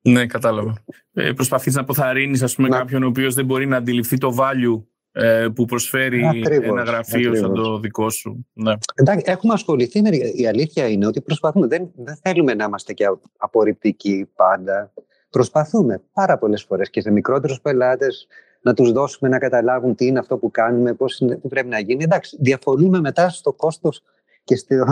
[0.00, 0.74] Ναι, κατάλαβα.
[1.12, 4.82] Ε, προσπαθείς να αποθαρρύνεις ας πούμε, κάποιον ο οποίος δεν μπορεί να αντιληφθεί το value
[5.12, 7.38] ε, που προσφέρει Ακριβώς, ένα γραφείο ακριβώς.
[7.38, 8.46] σαν το δικό σου.
[8.52, 8.72] Ναι.
[8.94, 10.08] Εντάξει, έχουμε ασχοληθεί με.
[10.16, 11.66] Η αλήθεια είναι ότι προσπαθούμε.
[11.66, 13.04] Δεν, δεν θέλουμε να είμαστε και
[13.36, 14.92] απορριπτικοί πάντα.
[15.30, 18.26] Προσπαθούμε πάρα πολλές φορές και σε μικρότερους πελάτες
[18.64, 21.78] να τους δώσουμε να καταλάβουν τι είναι αυτό που κάνουμε, πώς είναι, τι πρέπει να
[21.78, 22.04] γίνει.
[22.04, 24.02] Εντάξει, διαφωνούμε μετά στο κόστος
[24.44, 24.84] και στο,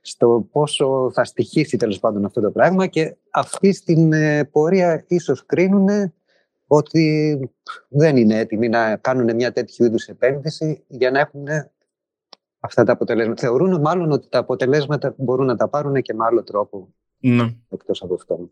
[0.00, 5.46] στο πόσο θα στοιχήσει τέλος πάντων αυτό το πράγμα και αυτή στην ε, πορεία ίσως
[5.46, 5.88] κρίνουν
[6.66, 7.38] ότι
[7.88, 11.46] δεν είναι έτοιμοι να κάνουν μια τέτοιου είδους επένδυση για να έχουν
[12.60, 13.40] αυτά τα αποτελέσματα.
[13.40, 17.54] Θεωρούν μάλλον ότι τα αποτελέσματα μπορούν να τα πάρουν και με άλλο τρόπο ναι.
[17.68, 18.50] εκτός από αυτό.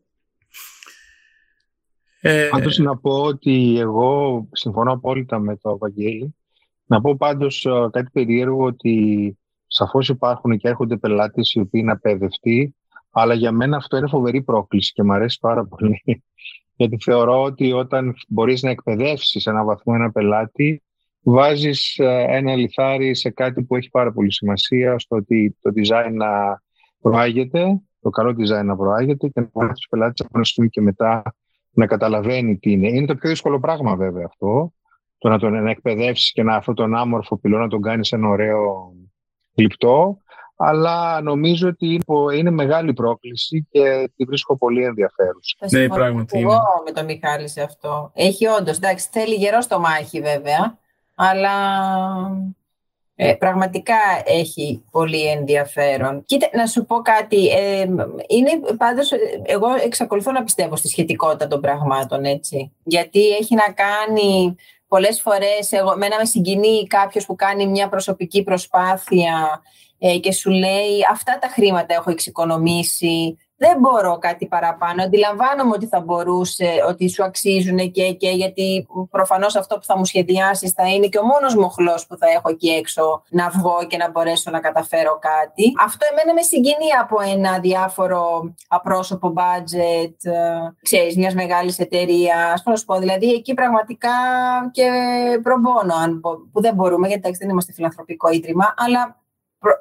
[2.22, 6.34] Ε, Πάντως να πω ότι εγώ συμφωνώ απόλυτα με το Βαγγέλη.
[6.86, 11.92] Να πω πάντως ε, κάτι περίεργο ότι σαφώς υπάρχουν και έρχονται πελάτες οι οποίοι είναι
[11.92, 12.74] απέδευτοι,
[13.10, 16.02] αλλά για μένα αυτό είναι φοβερή πρόκληση και μου αρέσει πάρα πολύ.
[16.76, 20.82] Γιατί θεωρώ ότι όταν μπορείς να εκπαιδεύσεις ένα βαθμό ένα πελάτη,
[21.22, 26.12] βάζεις ε, ένα λιθάρι σε κάτι που έχει πάρα πολύ σημασία, στο ότι το design
[26.12, 26.62] να
[27.00, 31.22] προάγεται, το καλό design να προάγεται και να βοηθήσει τους πελάτες να πούμε και μετά
[31.70, 32.88] να καταλαβαίνει τι είναι.
[32.88, 34.72] Είναι το πιο δύσκολο πράγμα βέβαια αυτό,
[35.18, 38.28] το να τον να εκπαιδεύσεις και να αυτόν τον άμορφο πυλό να τον κάνεις ένα
[38.28, 38.92] ωραίο
[39.54, 40.18] λιπτό,
[40.56, 45.56] αλλά νομίζω ότι είναι, είναι μεγάλη πρόκληση και τη βρίσκω πολύ ενδιαφέρουσα.
[45.58, 46.60] Θα Ναι, συμφωνήσω πράγματι Εγώ είναι.
[46.84, 48.10] με τον Μιχάλη σε αυτό.
[48.14, 50.78] Έχει όντως, εντάξει, θέλει γερό στο μάχη βέβαια,
[51.14, 51.50] αλλά
[53.22, 53.94] ε, πραγματικά
[54.24, 56.24] έχει πολύ ενδιαφέρον.
[56.26, 57.48] Κοίτα, να σου πω κάτι.
[57.48, 57.80] Ε,
[58.26, 62.72] είναι πάντως, ε, εγώ εξακολουθώ να πιστεύω στη σχετικότητα των πραγμάτων, έτσι.
[62.84, 64.56] Γιατί έχει να κάνει
[64.88, 69.62] πολλές φορές, εγώ, μένα με συγκινεί κάποιος που κάνει μια προσωπική προσπάθεια
[69.98, 75.02] ε, και σου λέει αυτά τα χρήματα έχω εξοικονομήσει, δεν μπορώ κάτι παραπάνω.
[75.02, 80.04] Αντιλαμβάνομαι ότι θα μπορούσε, ότι σου αξίζουν και, και γιατί προφανώς αυτό που θα μου
[80.04, 83.96] σχεδιάσεις θα είναι και ο μόνος μοχλός που θα έχω εκεί έξω να βγω και
[83.96, 85.72] να μπορέσω να καταφέρω κάτι.
[85.84, 90.32] Αυτό εμένα με συγκινεί από ένα διάφορο απρόσωπο budget, ε,
[90.82, 92.62] ξέρεις, μιας μεγάλης εταιρείας.
[92.62, 94.11] Πώς να σου πω, δηλαδή εκεί πραγματικά
[94.72, 94.90] και
[95.42, 99.19] προμπόνο, αν μπο- που δεν μπορούμε, γιατί εντάξει, δεν είμαστε φιλανθρωπικό ίδρυμα, αλλά προ-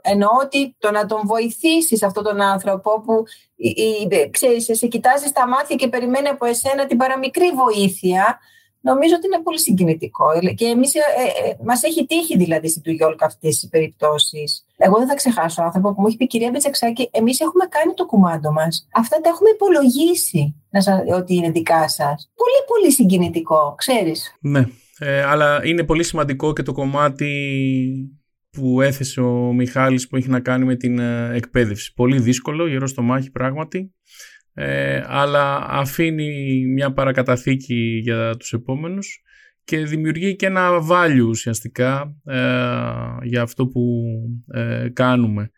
[0.02, 3.24] εννοώ ότι το να τον βοηθήσεις αυτόν τον άνθρωπο που
[3.56, 8.40] η- η- ξέρεις, σε κοιτάζει στα μάτια και περιμένει από εσένα την παραμικρή βοήθεια,
[8.82, 10.26] νομίζω ότι είναι πολύ συγκινητικό.
[10.56, 14.66] Και εμείς, ε, ε, μας έχει τύχει δηλαδή στην του Γιόλκα αυτές τις περιπτώσεις.
[14.78, 18.06] Εγώ δεν θα ξεχάσω άνθρωπο που μου έχει πει κυρία Μπετσαξάκη, εμείς έχουμε κάνει το
[18.06, 18.88] κουμάντο μας.
[18.94, 22.32] Αυτά τα έχουμε υπολογίσει να σας, ότι είναι δικά σας.
[22.36, 24.38] Πολύ πολύ συγκινητικό, ξέρεις.
[24.42, 24.64] Ναι,
[25.00, 27.30] ε, αλλά είναι πολύ σημαντικό και το κομμάτι
[28.60, 31.94] που έθεσε ο Μιχάλης που έχει να κάνει με την ε, εκπαίδευση.
[31.94, 33.94] Πολύ δύσκολο, γερό στο μάχη πράγματι,
[34.54, 39.24] ε, αλλά αφήνει μια παρακαταθήκη για τους επόμενους
[39.64, 42.38] και δημιουργεί και ένα value ουσιαστικά ε,
[43.24, 44.04] για αυτό που
[44.48, 45.52] ε, κάνουμε.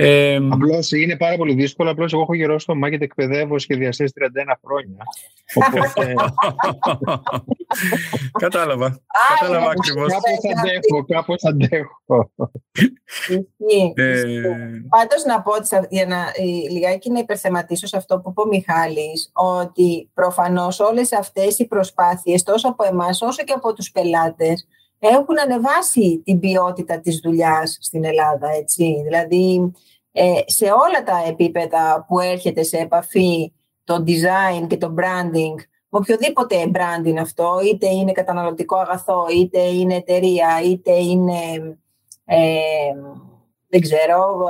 [0.00, 1.90] Ε, Απλώς είναι πάρα πολύ δύσκολο.
[1.90, 4.96] Απλώς εγώ έχω γερό στο μάκετ εκπαιδεύω σχεδιαστές 31 χρόνια.
[5.54, 6.14] Οπότε
[8.38, 9.00] Κατάλαβα.
[9.40, 10.12] Κατάλαβα ακριβώς.
[10.12, 12.30] κάπω αντέχω, κάπω αντέχω.
[13.06, 14.40] Ισχύει, Ε, ισχύει.
[14.88, 18.40] Πάντως να πω ότι σε- για να ε, λιγάκι να υπερθεματίσω σε αυτό που είπε
[18.40, 23.90] ο Μιχάλης ότι προφανώς όλες αυτές οι προσπάθειες τόσο από εμάς όσο και από τους
[23.90, 24.66] πελάτες
[24.98, 29.02] έχουν ανεβάσει την ποιότητα της δουλειάς στην Ελλάδα, έτσι.
[29.04, 29.72] Δηλαδή
[30.12, 33.52] ε, σε όλα τα επίπεδα που έρχεται σε επαφή
[33.84, 35.54] το design και το branding
[35.90, 41.78] με οποιοδήποτε brand είναι αυτό, είτε είναι καταναλωτικό αγαθό, είτε είναι εταιρεία, είτε είναι
[42.24, 42.92] ε,
[43.68, 44.44] δεν ξέρω,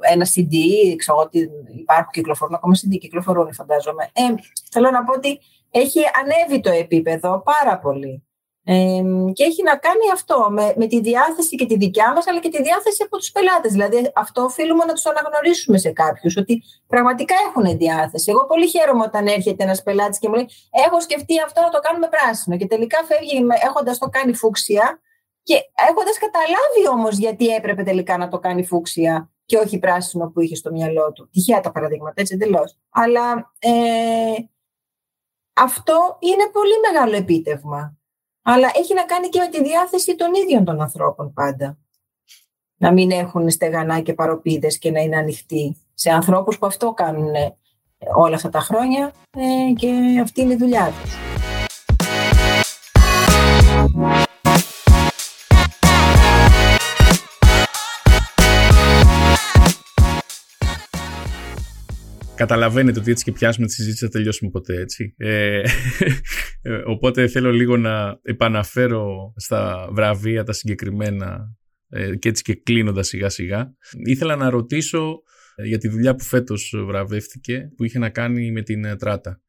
[0.00, 0.54] ένα CD,
[0.96, 4.10] ξέρω ότι υπάρχουν κυκλοφορούν, ακόμα CD κυκλοφορούν φαντάζομαι.
[4.12, 4.22] Ε,
[4.70, 5.40] θέλω να πω ότι
[5.70, 8.22] έχει ανέβει το επίπεδο πάρα πολύ.
[8.64, 9.02] Ε,
[9.32, 12.48] και έχει να κάνει αυτό με, με τη διάθεση και τη δικιά μας αλλά και
[12.48, 17.34] τη διάθεση από τους πελάτες δηλαδή αυτό οφείλουμε να τους αναγνωρίσουμε σε κάποιους ότι πραγματικά
[17.48, 20.48] έχουν διάθεση εγώ πολύ χαίρομαι όταν έρχεται ένας πελάτης και μου λέει
[20.86, 25.00] έχω σκεφτεί αυτό να το κάνουμε πράσινο και τελικά φεύγει με- έχοντας το κάνει φούξια
[25.42, 25.54] και
[25.88, 30.54] έχοντας καταλάβει όμως γιατί έπρεπε τελικά να το κάνει φούξια και όχι πράσινο που είχε
[30.54, 31.28] στο μυαλό του.
[31.32, 32.78] Τυχαία τα παραδείγματα, έτσι εντελώς.
[32.90, 33.70] Αλλά ε,
[35.52, 37.96] αυτό είναι πολύ μεγάλο επίτευγμα.
[38.42, 41.78] Αλλά έχει να κάνει και με τη διάθεση των ίδιων των ανθρώπων πάντα.
[42.76, 47.34] Να μην έχουν στεγανά και παροπίδες και να είναι ανοιχτοί σε ανθρώπους που αυτό κάνουν
[47.34, 47.56] ε,
[48.14, 51.41] όλα αυτά τα χρόνια ε, και αυτή είναι η δουλειά τους.
[62.42, 65.14] Καταλαβαίνετε ότι έτσι και πιάσουμε τη συζήτηση θα τελειώσουμε ποτέ έτσι.
[65.16, 65.62] Ε,
[66.92, 71.56] οπότε θέλω λίγο να επαναφέρω στα βραβεία τα συγκεκριμένα
[71.88, 73.74] ε, και έτσι και κλείνοντας σιγά σιγά.
[74.04, 75.22] Ήθελα να ρωτήσω
[75.54, 79.40] ε, για τη δουλειά που φέτος βραβεύτηκε που είχε να κάνει με την ε, τράτα.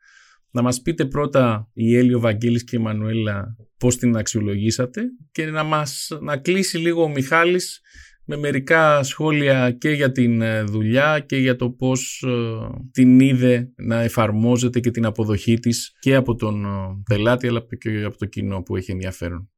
[0.52, 5.64] Να μας πείτε πρώτα η Έλιο Βαγγέλης και η Μανουέλα πώς την αξιολογήσατε και να
[5.64, 7.82] μας να κλείσει λίγο ο Μιχάλης
[8.26, 13.72] με μερικά σχόλια και για την ε, δουλειά και για το πώς ε, την είδε
[13.76, 18.26] να εφαρμόζεται και την αποδοχή της και από τον ε, πελάτη αλλά και από το
[18.26, 19.52] κοινό που έχει ενδιαφέρον.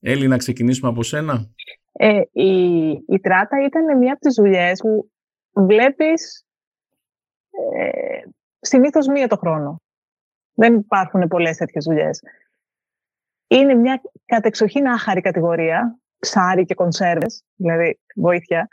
[0.00, 1.50] Έλλη, να ξεκινήσουμε από σένα.
[1.92, 5.10] Ε, η, η τράτα ήταν μια από τις δουλειές που
[5.52, 6.46] βλέπεις
[7.50, 8.20] ε,
[8.60, 9.82] συνήθως μία το χρόνο.
[10.54, 12.20] Δεν υπάρχουν πολλές τέτοιες δουλειές.
[13.46, 18.68] Είναι μια κατεξοχήν άχαρη κατηγορία ψάρι και κονσέρβες, δηλαδή βοήθεια.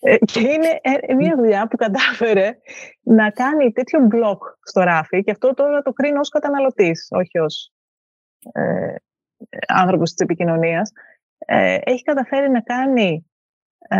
[0.00, 2.56] Ε, και είναι ε, μια δουλειά που κατάφερε
[3.02, 7.72] να κάνει τέτοιο μπλοκ στο ράφι και αυτό τώρα το κρίνω ως καταναλωτής, όχι ως
[8.52, 8.94] ε,
[9.68, 10.92] άνθρωπος της επικοινωνίας.
[11.38, 13.26] Ε, έχει καταφέρει να κάνει
[13.88, 13.96] ε,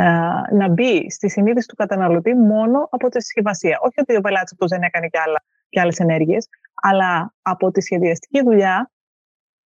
[0.50, 3.78] να μπει στη συνείδηση του καταναλωτή μόνο από τη συσκευασία.
[3.80, 6.48] Όχι ότι ο πελάτης αυτός δεν έκανε και, άλλα, και άλλες ενέργειες,
[6.82, 8.90] αλλά από τη σχεδιαστική δουλειά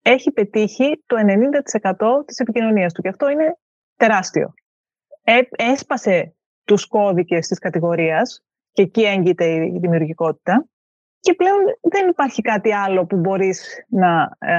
[0.03, 3.57] έχει πετύχει το 90% της επικοινωνίας του και αυτό είναι
[3.95, 4.53] τεράστιο.
[5.23, 10.67] Ε, έσπασε τους κώδικες της κατηγορίας και εκεί έγκυται η δημιουργικότητα
[11.19, 14.57] και πλέον δεν υπάρχει κάτι άλλο που μπορείς να ε,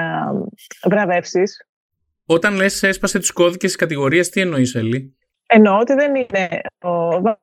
[0.88, 1.66] βραβεύσεις.
[2.26, 5.16] Όταν λες έσπασε τους κώδικες της κατηγορίας, τι εννοείς, Ελή;
[5.46, 6.60] Εννοώ ότι δεν είναι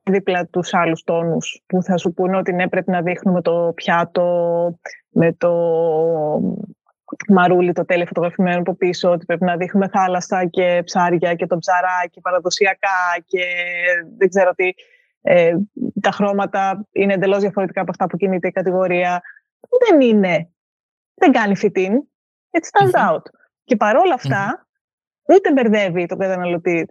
[0.04, 4.26] δίπλα τους άλλους τόνους που θα σου πούνε ότι ναι, πρέπει να δείχνουμε το πιάτο
[5.10, 5.52] με το
[7.28, 11.58] μαρούλι το τέλειο φωτογραφημένο από πίσω, ότι πρέπει να δείχνουμε θάλασσα και ψάρια και το
[11.58, 13.44] ψαράκι παραδοσιακά και
[14.18, 14.70] δεν ξέρω τι.
[15.22, 15.56] Ε,
[16.02, 19.22] τα χρώματα είναι εντελώς διαφορετικά από αυτά που κινείται η κατηγορία.
[19.88, 20.50] Δεν είναι.
[21.14, 21.92] Δεν κάνει fit-in.
[22.52, 23.24] It stands out.
[23.64, 24.68] Και παρόλα αυτά,
[25.28, 26.88] ούτε μπερδεύει τον καταναλωτή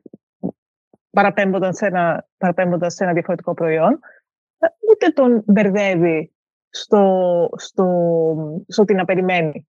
[1.11, 4.01] παραπέμποντας σε, ένα, παραπέμποντας σε ένα διαφορετικό προϊόν,
[4.91, 6.33] ούτε τον μπερδεύει
[6.71, 9.69] στο, στο, στο τι να περιμένει.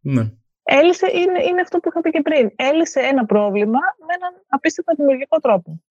[0.00, 0.30] Ναι.
[0.62, 2.50] Έλυσε, είναι, είναι αυτό που είχα πει και πριν.
[2.56, 5.82] Έλυσε ένα πρόβλημα με έναν απίστευτα δημιουργικό τρόπο.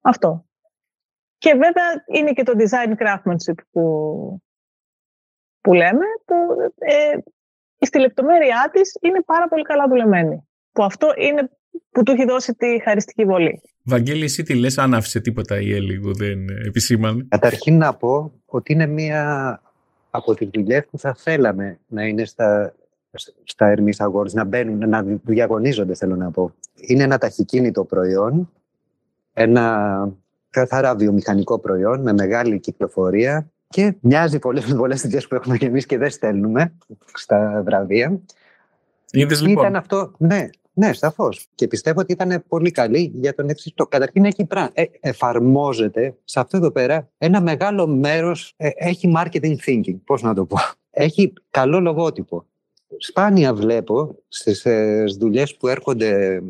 [0.00, 0.44] Αυτό.
[1.38, 3.82] Και βέβαια είναι και το design craftsmanship που,
[5.60, 6.34] που λέμε, που
[6.78, 7.18] ε,
[7.78, 10.48] στη λεπτομέρειά της είναι πάρα πολύ καλά δουλεμένη.
[10.72, 11.50] Που αυτό είναι
[11.90, 13.60] που του έχει δώσει τη χαριστική βολή.
[13.84, 17.26] Βαγγέλη, εσύ τι λες, αν άφησε τίποτα η Έλλη δεν επισήμανε.
[17.28, 19.60] Καταρχήν να πω ότι είναι μία
[20.10, 22.74] από τις δουλειές που θα θέλαμε να είναι στα
[23.44, 26.54] στα Hermes Awards, να μπαίνουν, να διαγωνίζονται θέλω να πω.
[26.76, 28.50] Είναι ένα ταχυκίνητο προϊόν,
[29.32, 30.08] ένα
[30.50, 35.66] καθαρά βιομηχανικό προϊόν με μεγάλη κυκλοφορία και μοιάζει πολλές με πολλές δουλειές που έχουμε και
[35.66, 36.72] εμείς και δεν στέλνουμε
[37.14, 38.20] στα βραβεία.
[39.10, 39.62] Είδες λοιπόν.
[39.64, 41.48] Ήταν αυτό, ναι, ναι, σαφώς.
[41.54, 43.74] Και πιστεύω ότι ήταν πολύ καλή για τον εξή.
[43.88, 44.70] Καταρχήν έχει πρά...
[44.72, 48.54] ε, εφαρμόζεται σε αυτό εδώ πέρα ένα μεγάλο μέρος.
[48.56, 49.96] Ε, έχει marketing thinking.
[50.04, 50.56] Πώς να το πω.
[50.90, 52.46] Έχει καλό λογότυπο
[52.98, 56.42] σπάνια βλέπω στις ε, δουλειές που έρχονται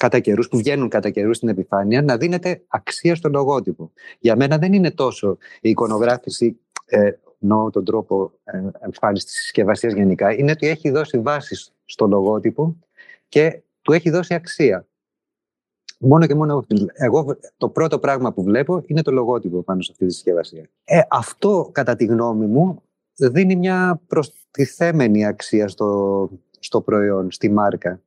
[0.00, 3.92] κατά καιρούς, που βγαίνουν κατά καιρούς στην επιφάνεια, να δίνεται αξία στο λογότυπο.
[4.18, 9.92] Για μένα δεν είναι τόσο η εικονογράφηση, ε, εννοώ τον τρόπο ε, εμφάνισης της συσκευασίας
[9.92, 12.76] γενικά, είναι ότι έχει δώσει βάση στο λογότυπο
[13.28, 14.86] και του έχει δώσει αξία.
[15.98, 20.06] Μόνο και μόνο εγώ το πρώτο πράγμα που βλέπω είναι το λογότυπο πάνω σε αυτή
[20.06, 20.70] τη συσκευασία.
[20.84, 22.82] Ε, αυτό κατά τη γνώμη μου
[23.14, 28.02] δίνει μια προστιθέμενη αξία στο, στο προϊόν, στη μάρκα.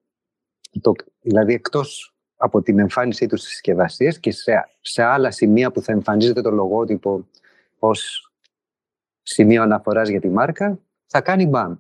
[0.82, 0.92] Το,
[1.22, 5.92] δηλαδή εκτός από την εμφάνισή τους στις συσκευασίες και σε, σε άλλα σημεία που θα
[5.92, 7.28] εμφανίζεται το λογότυπο
[7.80, 8.32] ως
[9.24, 11.76] σημείο αναφοράς για τη μάρκα, θα κάνει μπαμ.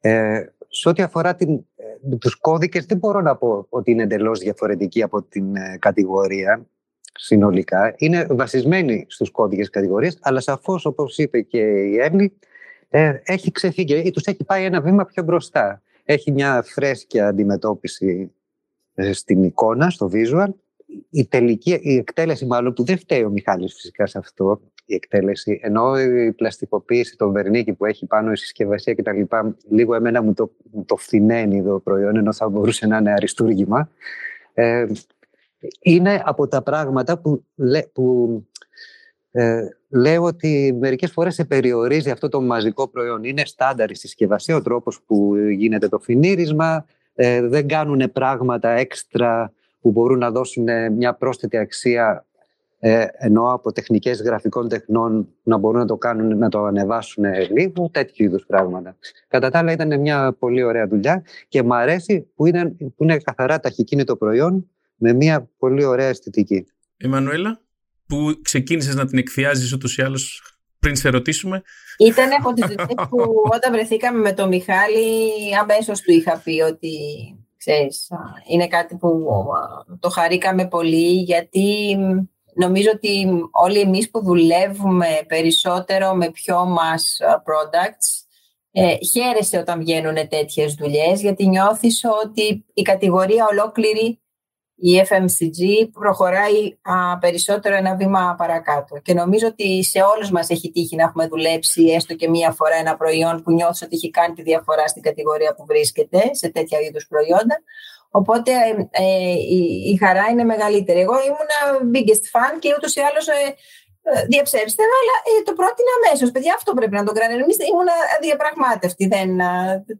[0.00, 4.38] Ε, σε ό,τι αφορά την, ε, τους κώδικες, δεν μπορώ να πω ότι είναι εντελώς
[4.38, 6.66] διαφορετική από την ε, κατηγορία
[7.14, 7.94] συνολικά.
[7.96, 12.32] Είναι βασισμένη στους κώδικες κατηγορίες, αλλά σαφώς, όπως είπε και η Έμνη,
[12.94, 15.82] ε, έχει ξεφύγει ή τους έχει πάει ένα βήμα πιο μπροστά.
[16.04, 18.32] Έχει μια φρέσκια αντιμετώπιση
[18.94, 20.48] ε, στην εικόνα, στο visual.
[21.10, 25.60] Η τελική, η εκτέλεση μάλλον που δεν φταίει ο Μιχάλης φυσικά σε αυτό, η εκτέλεση,
[25.62, 29.22] ενώ η πλαστικοποίηση, το βερνίκι που έχει πάνω η συσκευασία κτλ.
[29.68, 33.90] Λίγο εμένα μου το, μου το φθηναίνει το προϊόν, ενώ θα μπορούσε να είναι αριστούργημα.
[34.54, 34.86] Ε,
[35.80, 37.44] είναι από τα πράγματα που,
[37.92, 38.46] που
[39.30, 43.24] ε, λέω ότι μερικές φορές σε περιορίζει αυτό το μαζικό προϊόν.
[43.24, 49.52] Είναι στάνταρ η συσκευασία, ο τρόπος που γίνεται το φινίρισμα, ε, δεν κάνουν πράγματα έξτρα
[49.80, 50.66] που μπορούν να δώσουν
[50.96, 52.26] μια πρόσθετη αξία
[52.84, 57.88] ε, ενώ από τεχνικές γραφικών τεχνών να μπορούν να το κάνουν, να το ανεβάσουν λίγο,
[57.92, 58.96] τέτοιου είδους πράγματα.
[59.28, 63.18] Κατά τα άλλα ήταν μια πολύ ωραία δουλειά και μου αρέσει που είναι, που είναι
[63.18, 66.66] καθαρά ταχυκίνητο προϊόν με μια πολύ ωραία αισθητική.
[66.96, 67.60] Εμμανουέλα,
[68.12, 70.42] που ξεκίνησες να την εκθιάζεις ούτως ή άλλως
[70.78, 71.62] πριν σε ρωτήσουμε.
[71.98, 73.18] Ήταν από τις δουλειές που
[73.52, 76.96] όταν βρεθήκαμε με τον Μιχάλη αμέσως του είχα πει ότι
[77.56, 78.08] ξέρεις,
[78.48, 79.26] είναι κάτι που
[80.00, 81.96] το χαρήκαμε πολύ γιατί
[82.54, 88.26] νομίζω ότι όλοι εμείς που δουλεύουμε περισσότερο με πιο μας products
[88.70, 94.21] ε, χαίρεσαι όταν βγαίνουν τέτοιες δουλειές γιατί νιώθεις ότι η κατηγορία ολόκληρη
[94.84, 98.98] η FMCG προχωράει α, περισσότερο ένα βήμα παρακάτω.
[98.98, 102.76] Και νομίζω ότι σε όλους μας έχει τύχει να έχουμε δουλέψει έστω και μία φορά
[102.76, 106.78] ένα προϊόν που νιώθεις ότι έχει κάνει τη διαφορά στην κατηγορία που βρίσκεται σε τέτοια
[106.80, 107.56] είδους προϊόντα.
[108.10, 109.60] Οπότε ε, ε, η,
[109.92, 111.00] η, χαρά είναι μεγαλύτερη.
[111.00, 111.50] Εγώ ήμουν
[111.94, 113.40] biggest fan και ούτως ή άλλως ε,
[114.02, 116.30] ε διαψεύστε αλλά ε, το πρότεινα αμέσως.
[116.30, 117.42] Παιδιά, αυτό πρέπει να το κάνετε.
[117.42, 119.30] Εμείς ήμουν αδιαπραγμάτευτη, δεν,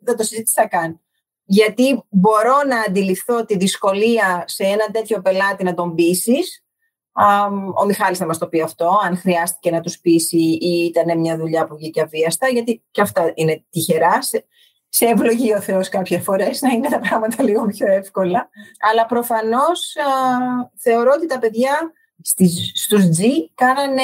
[0.07, 1.01] δεν το συζήτησα καν
[1.53, 6.64] γιατί μπορώ να αντιληφθώ τη δυσκολία σε ένα τέτοιο πελάτη να τον πείσεις.
[7.80, 11.36] Ο Μιχάλης θα μας το πει αυτό, αν χρειάστηκε να τους πείσει ή ήταν μια
[11.36, 14.18] δουλειά που βγήκε αβίαστα, γιατί και αυτά είναι τυχερά.
[14.88, 18.48] Σε ευλογεί ο Θεός κάποιες φορές να είναι τα πράγματα λίγο πιο εύκολα.
[18.90, 19.94] Αλλά προφανώς
[20.76, 21.92] θεωρώ ότι τα παιδιά
[22.22, 23.22] στις, στους G
[23.55, 24.03] κάνανε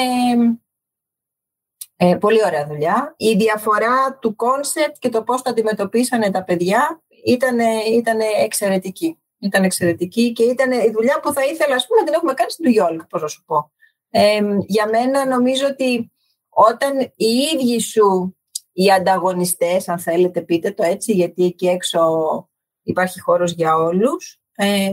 [1.95, 3.13] ε, πολύ ωραία δουλειά.
[3.17, 7.59] Η διαφορά του concept και το πώς το αντιμετωπίσανε τα παιδιά ήταν,
[7.91, 9.19] ήταν εξαιρετική.
[9.39, 12.51] Ήταν εξαιρετική και ήταν η δουλειά που θα ήθελα ας πούμε, να την έχουμε κάνει
[12.51, 13.71] στην Τουγιόλ, πώς να σου πω.
[14.09, 16.11] Ε, για μένα νομίζω ότι
[16.49, 18.37] όταν οι ίδιοι σου
[18.71, 21.99] οι ανταγωνιστές, αν θέλετε πείτε το έτσι, γιατί εκεί έξω
[22.83, 24.91] υπάρχει χώρος για όλους, ε,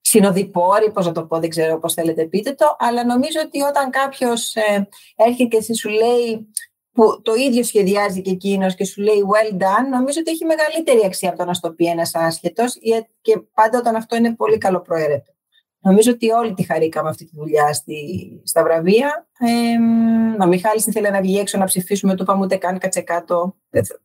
[0.00, 3.90] συνοδοιπόροι, πώς να το πω, δεν ξέρω πώς θέλετε πείτε το, αλλά νομίζω ότι όταν
[3.90, 6.48] κάποιος ε, έρχεται και σου λέει
[6.94, 11.04] που το ίδιο σχεδιάζει και εκείνος και σου λέει well done, νομίζω ότι έχει μεγαλύτερη
[11.04, 12.74] αξία από το να στο πει ένας άσχετος
[13.20, 15.32] και πάντα όταν αυτό είναι πολύ καλό προαίρετο.
[15.80, 17.96] Νομίζω ότι όλοι τη χαρήκαμε αυτή τη δουλειά στη,
[18.44, 19.28] στα βραβεία.
[19.38, 23.56] Ε, ο Μιχάλης ήθελε να βγει έξω να ψηφίσουμε, του είπαμε ούτε καν κάτσε κάτω,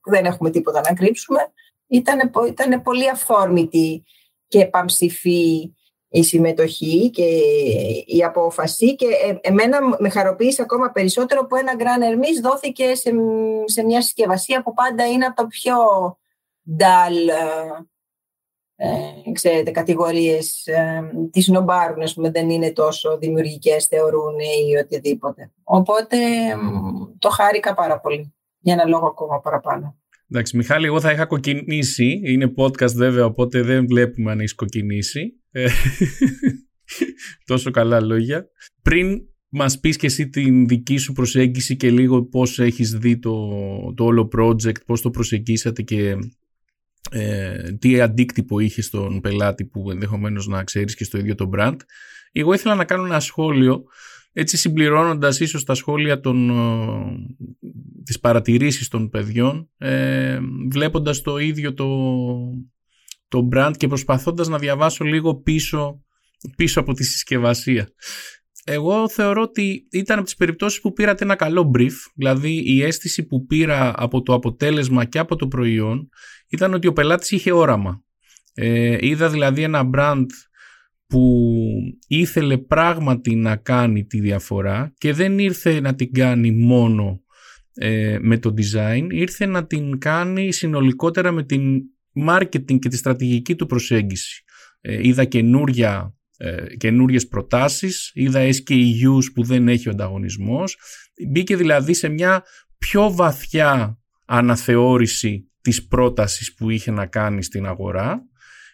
[0.06, 1.40] δεν έχουμε τίποτα να κρύψουμε.
[1.88, 4.04] Ήταν, ήταν πολύ αφόρμητη
[4.48, 5.74] και παμψηφή
[6.10, 7.26] η συμμετοχή και
[8.06, 13.12] η απόφαση και ε, εμένα με χαροποίησε ακόμα περισσότερο που ένα Grand Hermes δόθηκε σε,
[13.66, 15.76] σε μια συσκευασία που πάντα είναι από τα πιο
[16.76, 17.36] ντάλ ε,
[18.82, 25.52] ε, ξέρετε, κατηγορίες ε, τις νομπάρουν, πούμε, δεν είναι τόσο δημιουργικές θεωρούν ή οτιδήποτε.
[25.64, 26.18] Οπότε
[27.20, 29.99] το χάρηκα πάρα πολύ για ένα λόγο ακόμα παραπάνω.
[30.32, 32.22] Εντάξει, Μιχάλη, εγώ θα είχα κοκκινήσει.
[32.24, 35.34] Είναι podcast βέβαια, οπότε δεν βλέπουμε αν έχεις κοκκινήσει.
[35.52, 35.68] Ε,
[37.46, 38.48] τόσο καλά λόγια.
[38.82, 43.50] Πριν μας πεις και εσύ την δική σου προσέγγιση και λίγο πώς έχεις δει το,
[43.96, 46.16] το όλο project, πώς το προσεγγίσατε και
[47.12, 51.76] ε, τι αντίκτυπο είχε στον πελάτη που ενδεχομένως να ξέρεις και στο ίδιο το brand.
[52.32, 53.84] Εγώ ήθελα να κάνω ένα σχόλιο
[54.34, 57.16] έτσι συμπληρώνοντας ίσως τα σχόλια των, ε,
[58.04, 60.40] τις παρατηρήσεις των παιδιών ε,
[60.72, 61.88] βλέποντας το ίδιο το,
[63.28, 66.04] το brand και προσπαθώντας να διαβάσω λίγο πίσω,
[66.56, 67.90] πίσω από τη συσκευασία.
[68.64, 73.26] Εγώ θεωρώ ότι ήταν από τις περιπτώσεις που πήρατε ένα καλό brief, δηλαδή η αίσθηση
[73.26, 76.10] που πήρα από το αποτέλεσμα και από το προϊόν
[76.50, 78.04] ήταν ότι ο πελάτης είχε όραμα.
[78.54, 80.26] Ε, είδα δηλαδή ένα brand
[81.10, 81.52] που
[82.08, 87.22] ήθελε πράγματι να κάνει τη διαφορά και δεν ήρθε να την κάνει μόνο
[87.74, 91.82] ε, με το design, ήρθε να την κάνει συνολικότερα με την
[92.28, 94.44] marketing και τη στρατηγική του προσέγγιση.
[94.82, 100.78] Ε, είδα καινούρια, ε, καινούριες προτάσεις, είδα SKUs που δεν έχει ο ανταγωνισμός.
[101.30, 102.44] Μπήκε δηλαδή σε μια
[102.78, 108.24] πιο βαθιά αναθεώρηση της πρότασης που είχε να κάνει στην αγορά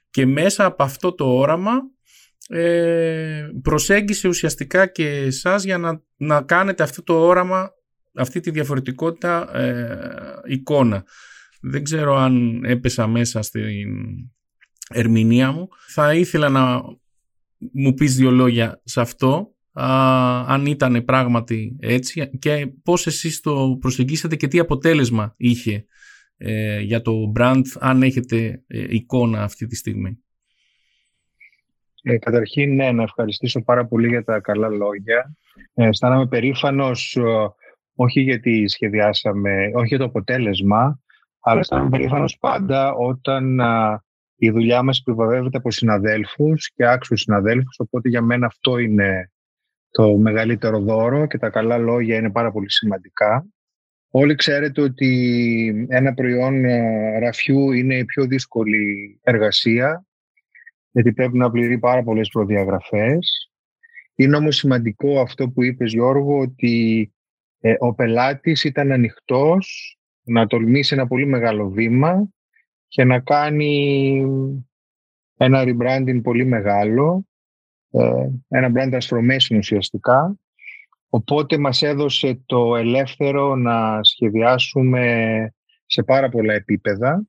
[0.10, 1.74] και μέσα από αυτό το όραμα
[2.50, 7.72] ε, προσέγγισε ουσιαστικά και εσάς για να, να κάνετε αυτό το όραμα,
[8.16, 11.04] αυτή τη διαφορετικότητα ε, εικόνα.
[11.62, 13.86] Δεν ξέρω αν έπεσα μέσα στην
[14.90, 15.68] ερμηνεία μου.
[15.88, 16.82] Θα ήθελα να
[17.74, 19.56] μου πεις δύο λόγια σε αυτό,
[20.48, 25.86] αν ήταν πράγματι έτσι και πώς εσείς το προσεγγίσατε και τι αποτέλεσμα είχε
[26.38, 30.20] ε, για το brand, αν έχετε ε, εικόνα αυτή τη στιγμή.
[32.08, 35.36] Ε, καταρχήν, ναι, να ευχαριστήσω πάρα πολύ για τα καλά λόγια.
[35.74, 37.18] Ε, αισθάνομαι περήφανος
[37.96, 41.00] όχι γιατί σχεδιάσαμε, όχι για το αποτέλεσμα,
[41.40, 43.60] αλλά αισθάνομαι περήφανος πάντα όταν
[44.36, 49.32] η δουλειά μας επιβαβεύεται από συναδέλφους και άξιους συναδέλφους, οπότε για μένα αυτό είναι
[49.90, 53.46] το μεγαλύτερο δώρο και τα καλά λόγια είναι πάρα πολύ σημαντικά.
[54.10, 60.06] Όλοι ξέρετε ότι ένα προϊόν ε, ραφιού είναι η πιο δύσκολη εργασία
[60.96, 63.52] γιατί πρέπει να πληρεί πάρα πολλές προδιαγραφές.
[64.16, 67.14] Είναι όμως σημαντικό αυτό που είπες Γιώργο ότι
[67.60, 72.30] ε, ο πελάτης ήταν ανοιχτός να τολμήσει ένα πολύ μεγάλο βήμα
[72.88, 74.24] και να κάνει
[75.38, 77.28] ένα rebranding πολύ μεγάλο,
[77.92, 80.40] ε, ένα brand transformation ουσιαστικά.
[81.10, 85.54] Οπότε μας έδωσε το ελεύθερο να σχεδιάσουμε
[85.86, 87.26] σε πάρα πολλά επίπεδα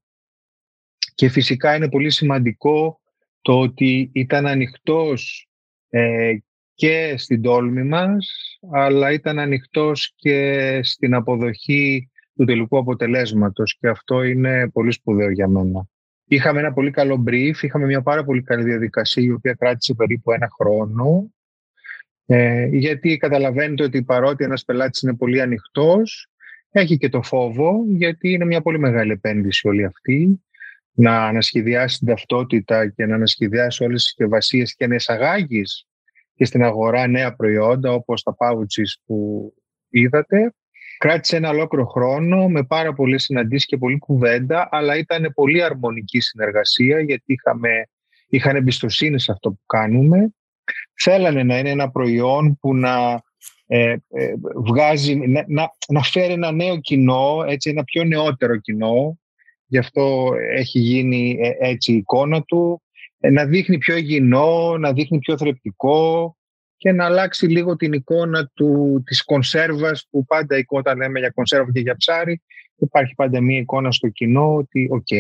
[1.15, 3.01] και φυσικά είναι πολύ σημαντικό
[3.47, 5.49] το ότι ήταν ανοιχτός
[5.89, 6.37] ε,
[6.75, 8.29] και στην τόλμη μας,
[8.73, 13.77] αλλά ήταν ανοιχτός και στην αποδοχή του τελικού αποτελέσματος.
[13.81, 15.89] Και αυτό είναι πολύ σπουδαίο για μένα.
[16.25, 20.33] Είχαμε ένα πολύ καλό brief, είχαμε μια πάρα πολύ καλή διαδικασία η οποία κράτησε περίπου
[20.33, 21.31] ένα χρόνο.
[22.27, 26.31] Ε, γιατί καταλαβαίνετε ότι παρότι ένας πελάτης είναι πολύ ανοιχτός
[26.71, 30.41] έχει και το φόβο γιατί είναι μια πολύ μεγάλη επένδυση όλη αυτή
[30.97, 35.87] να ανασχεδιάσει την ταυτότητα και να ανασχεδιάσει όλες τις συσκευασίες και να εισαγάγεις
[36.35, 39.53] και στην αγορά νέα προϊόντα όπως τα pouches που
[39.89, 40.55] είδατε.
[40.99, 46.21] Κράτησε ένα ολόκληρο χρόνο με πάρα πολλές συναντήσεις και πολλή κουβέντα, αλλά ήταν πολύ αρμονική
[46.21, 47.89] συνεργασία γιατί είχαμε,
[48.29, 50.35] είχαν εμπιστοσύνη σε αυτό που κάνουμε.
[51.03, 53.23] Θέλανε να είναι ένα προϊόν που να
[53.67, 59.19] ε, ε, βγάζει, να, να, να, φέρει ένα νέο κοινό, έτσι, ένα πιο νεότερο κοινό.
[59.67, 62.83] Γι' αυτό έχει γίνει ε, έτσι η εικόνα του.
[63.19, 66.37] Ε, να δείχνει πιο υγιεινό, να δείχνει πιο θρεπτικό
[66.77, 71.73] και να αλλάξει λίγο την εικόνα του, της κονσέρβας που πάντα όταν λέμε για κονσέρβα
[71.73, 72.43] και για ψάρι
[72.77, 75.11] υπάρχει πάντα μία εικόνα στο κοινό ότι οκ,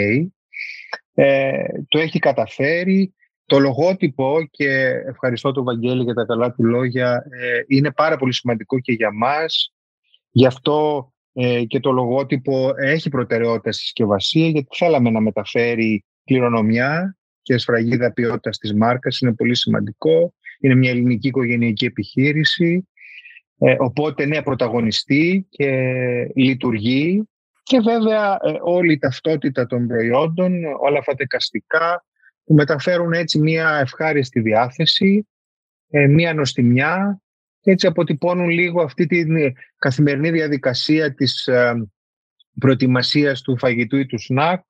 [1.14, 1.53] ε,
[1.88, 3.14] το έχει καταφέρει.
[3.49, 4.68] Το λογότυπο και
[5.07, 9.12] ευχαριστώ τον Βαγγέλη για τα καλά του λόγια ε, είναι πάρα πολύ σημαντικό και για
[9.12, 9.74] μας.
[10.30, 11.15] Γι' αυτό ε,
[11.66, 18.59] και το λογότυπο έχει προτεραιότητα στη συσκευασία γιατί θέλαμε να μεταφέρει κληρονομιά και σφραγίδα ποιότητας
[18.59, 19.18] της μάρκας.
[19.18, 20.34] Είναι πολύ σημαντικό.
[20.61, 22.89] Είναι μια ελληνική οικογενειακή επιχείρηση.
[23.59, 25.70] Ε, οπότε ναι, πρωταγωνιστή και
[26.34, 27.28] λειτουργεί.
[27.62, 32.05] Και βέβαια ε, όλη η ταυτότητα των προϊόντων, όλα αυτά τα εικαστικά
[32.45, 35.28] που μεταφέρουν έτσι μια ευχάριστη διάθεση,
[35.91, 37.26] ε, μια νοστιμιά και
[37.70, 39.24] έτσι αποτυπώνουν λίγο αυτή τη
[39.78, 41.88] καθημερινή διαδικασία της ε,
[42.58, 44.64] προετοιμασίας του φαγητού ή του σνακ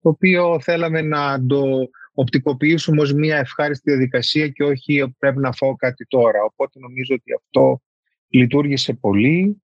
[0.00, 5.76] το οποίο θέλαμε να το οπτικοποιήσουμε ως μια ευχάριστη διαδικασία και όχι πρέπει να φάω
[5.76, 6.42] κάτι τώρα.
[6.42, 7.82] Οπότε νομίζω ότι αυτό
[8.28, 9.62] λειτουργήσε πολύ.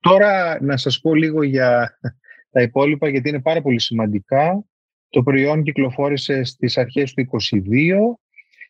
[0.00, 1.98] Τώρα να σας πω λίγο για
[2.50, 4.64] τα υπόλοιπα γιατί είναι πάρα πολύ σημαντικά.
[5.08, 8.18] Το προϊόν κυκλοφόρησε στις αρχές του 2022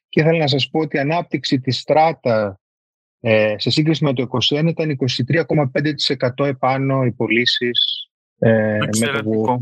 [0.09, 2.61] και ήθελα να σας πω ότι η ανάπτυξη της στράτα
[3.27, 4.97] ε, σε σύγκριση με το 2021 ήταν
[6.37, 8.09] 23,5% επάνω οι πωλήσεις
[8.39, 9.59] ε, με, το που,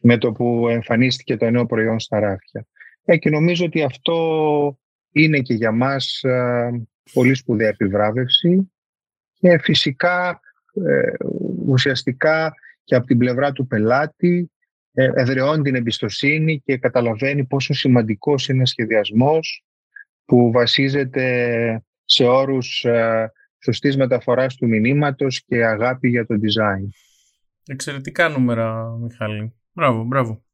[0.00, 2.66] με το που εμφανίστηκε το νέο προϊόν στα ράφια.
[3.04, 4.78] Ε, και νομίζω ότι αυτό
[5.12, 6.70] είναι και για μας ε,
[7.12, 8.72] πολύ σπουδαία επιβράβευση
[9.32, 10.40] και φυσικά
[10.74, 11.12] ε,
[11.66, 14.50] ουσιαστικά και από την πλευρά του πελάτη
[14.92, 19.64] ε, εδραιώνει την εμπιστοσύνη και καταλαβαίνει πόσο σημαντικός είναι ο σχεδιασμός
[20.24, 23.32] που βασίζεται σε όρους ε,
[23.62, 26.88] σωστής μεταφοράς του μηνύματος και αγάπη για το design.
[27.66, 29.54] Εξαιρετικά νούμερα, Μιχάλη.
[29.72, 30.44] Μπράβο, μπράβο.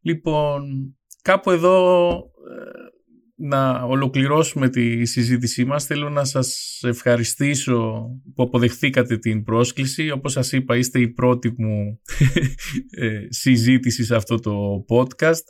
[0.00, 2.95] Λοιπόν, κάπου εδώ ε,
[3.38, 5.84] να ολοκληρώσουμε τη συζήτησή μας.
[5.84, 10.10] Θέλω να σας ευχαριστήσω που αποδεχθήκατε την πρόσκληση.
[10.10, 12.00] Όπως σας είπα, είστε η πρώτη μου
[13.02, 15.44] ε, συζήτηση σε αυτό το podcast.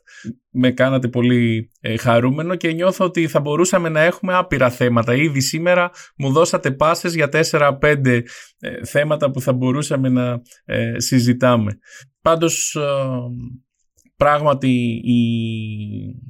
[0.51, 5.15] Με κάνατε πολύ ε, χαρούμενο και νιώθω ότι θα μπορούσαμε να έχουμε άπειρα θέματα.
[5.15, 8.23] Ήδη σήμερα μου δώσατε πάσες για 4-5
[8.85, 10.43] θέματα που θα μπορούσαμε να
[10.97, 11.79] συζητάμε.
[12.21, 12.77] Πάντως
[14.17, 15.21] πράγματι η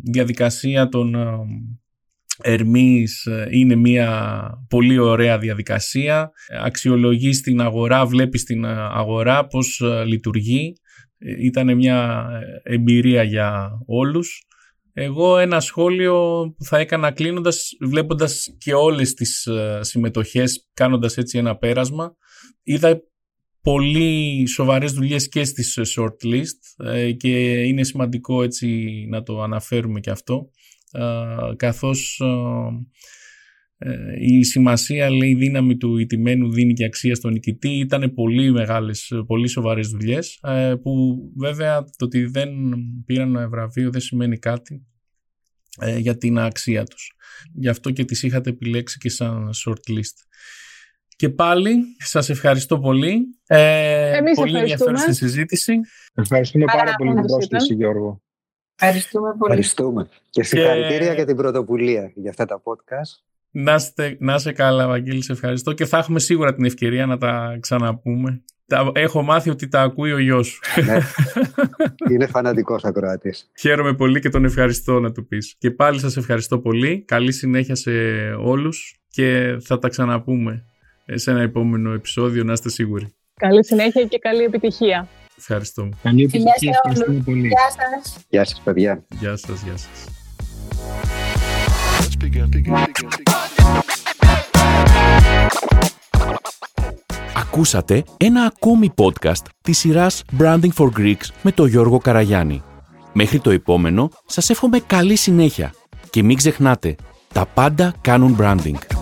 [0.03, 1.27] διαδικασία των ε,
[2.43, 6.31] Ερμής ε, είναι μια πολύ ωραία διαδικασία.
[6.65, 10.73] Αξιολογείς στην αγορά, βλέπεις στην ε, αγορά πώς λειτουργεί.
[11.39, 12.29] Ήταν μια
[12.63, 14.41] εμπειρία για όλους.
[14.93, 16.15] Εγώ ένα σχόλιο
[16.57, 19.49] που θα έκανα κλείνοντας, βλέποντας και όλες τις
[19.81, 22.17] συμμετοχές, κάνοντας έτσι ένα πέρασμα,
[22.63, 23.01] είδα
[23.73, 30.11] πολύ σοβαρές δουλειές και στις shortlist ε, και είναι σημαντικό έτσι να το αναφέρουμε και
[30.11, 30.51] αυτό
[30.93, 32.21] ε, καθώς
[33.79, 38.53] ε, η σημασία λέει η δύναμη του ιτημένου δίνει και αξία στον νικητή ήταν πολύ
[38.53, 40.41] μεγάλες, πολύ σοβαρές δουλειές
[40.83, 42.51] που βέβαια το ότι δεν
[43.07, 44.87] πήραν βραβείο δεν σημαίνει κάτι
[45.81, 47.13] ε, για την αξία τους.
[47.55, 50.17] Γι' αυτό και τις είχατε επιλέξει και σαν shortlist.
[51.17, 53.39] Και πάλι σας ευχαριστώ πολύ.
[53.47, 55.81] Ε, Εμείς πολύ ενδιαφέρουσα συζήτηση.
[56.15, 58.21] Ευχαριστούμε πάρα πολύ την πρόσκληση, Γιώργο.
[58.79, 59.53] Ευχαριστούμε πολύ.
[59.53, 60.09] Ευχαριστούμε.
[60.31, 63.23] Και συγχαρητήρια για την πρωτοβουλία για αυτά τα podcast.
[63.51, 67.19] Να είστε, να είσαι καλά, Βαγγέλη, σε ευχαριστώ και θα έχουμε σίγουρα την ευκαιρία να
[67.19, 68.43] τα ξαναπούμε.
[68.93, 70.61] Έχω μάθει ότι τα ακούει ο γιος σου.
[70.85, 70.99] Ναι.
[72.13, 73.51] Είναι φανατικός ακροατής.
[73.59, 75.55] Χαίρομαι πολύ και τον ευχαριστώ να του πεις.
[75.59, 77.05] Και πάλι σας ευχαριστώ πολύ.
[77.07, 77.91] Καλή συνέχεια σε
[78.39, 80.65] όλους και θα τα ξαναπούμε
[81.15, 83.15] σε ένα επόμενο επεισόδιο, να είστε σίγουροι.
[83.35, 85.09] Καλή συνέχεια και καλή επιτυχία.
[85.39, 85.89] Ευχαριστώ.
[86.03, 86.73] Καλή επιτυχία.
[86.85, 87.47] Ευχαριστούμε πολύ.
[87.47, 88.17] Γεια σας.
[88.29, 89.05] Γεια σας, παιδιά.
[89.19, 90.05] Γεια σας, γεια σας.
[97.37, 102.63] Ακούσατε ένα ακόμη podcast της σειράς Branding for Greeks με τον Γιώργο Καραγιάννη.
[103.13, 105.75] Μέχρι το επόμενο, σας εύχομαι καλή συνέχεια.
[106.11, 106.95] Και μην ξεχνάτε,
[107.33, 108.96] τα πάντα κάνουν branding.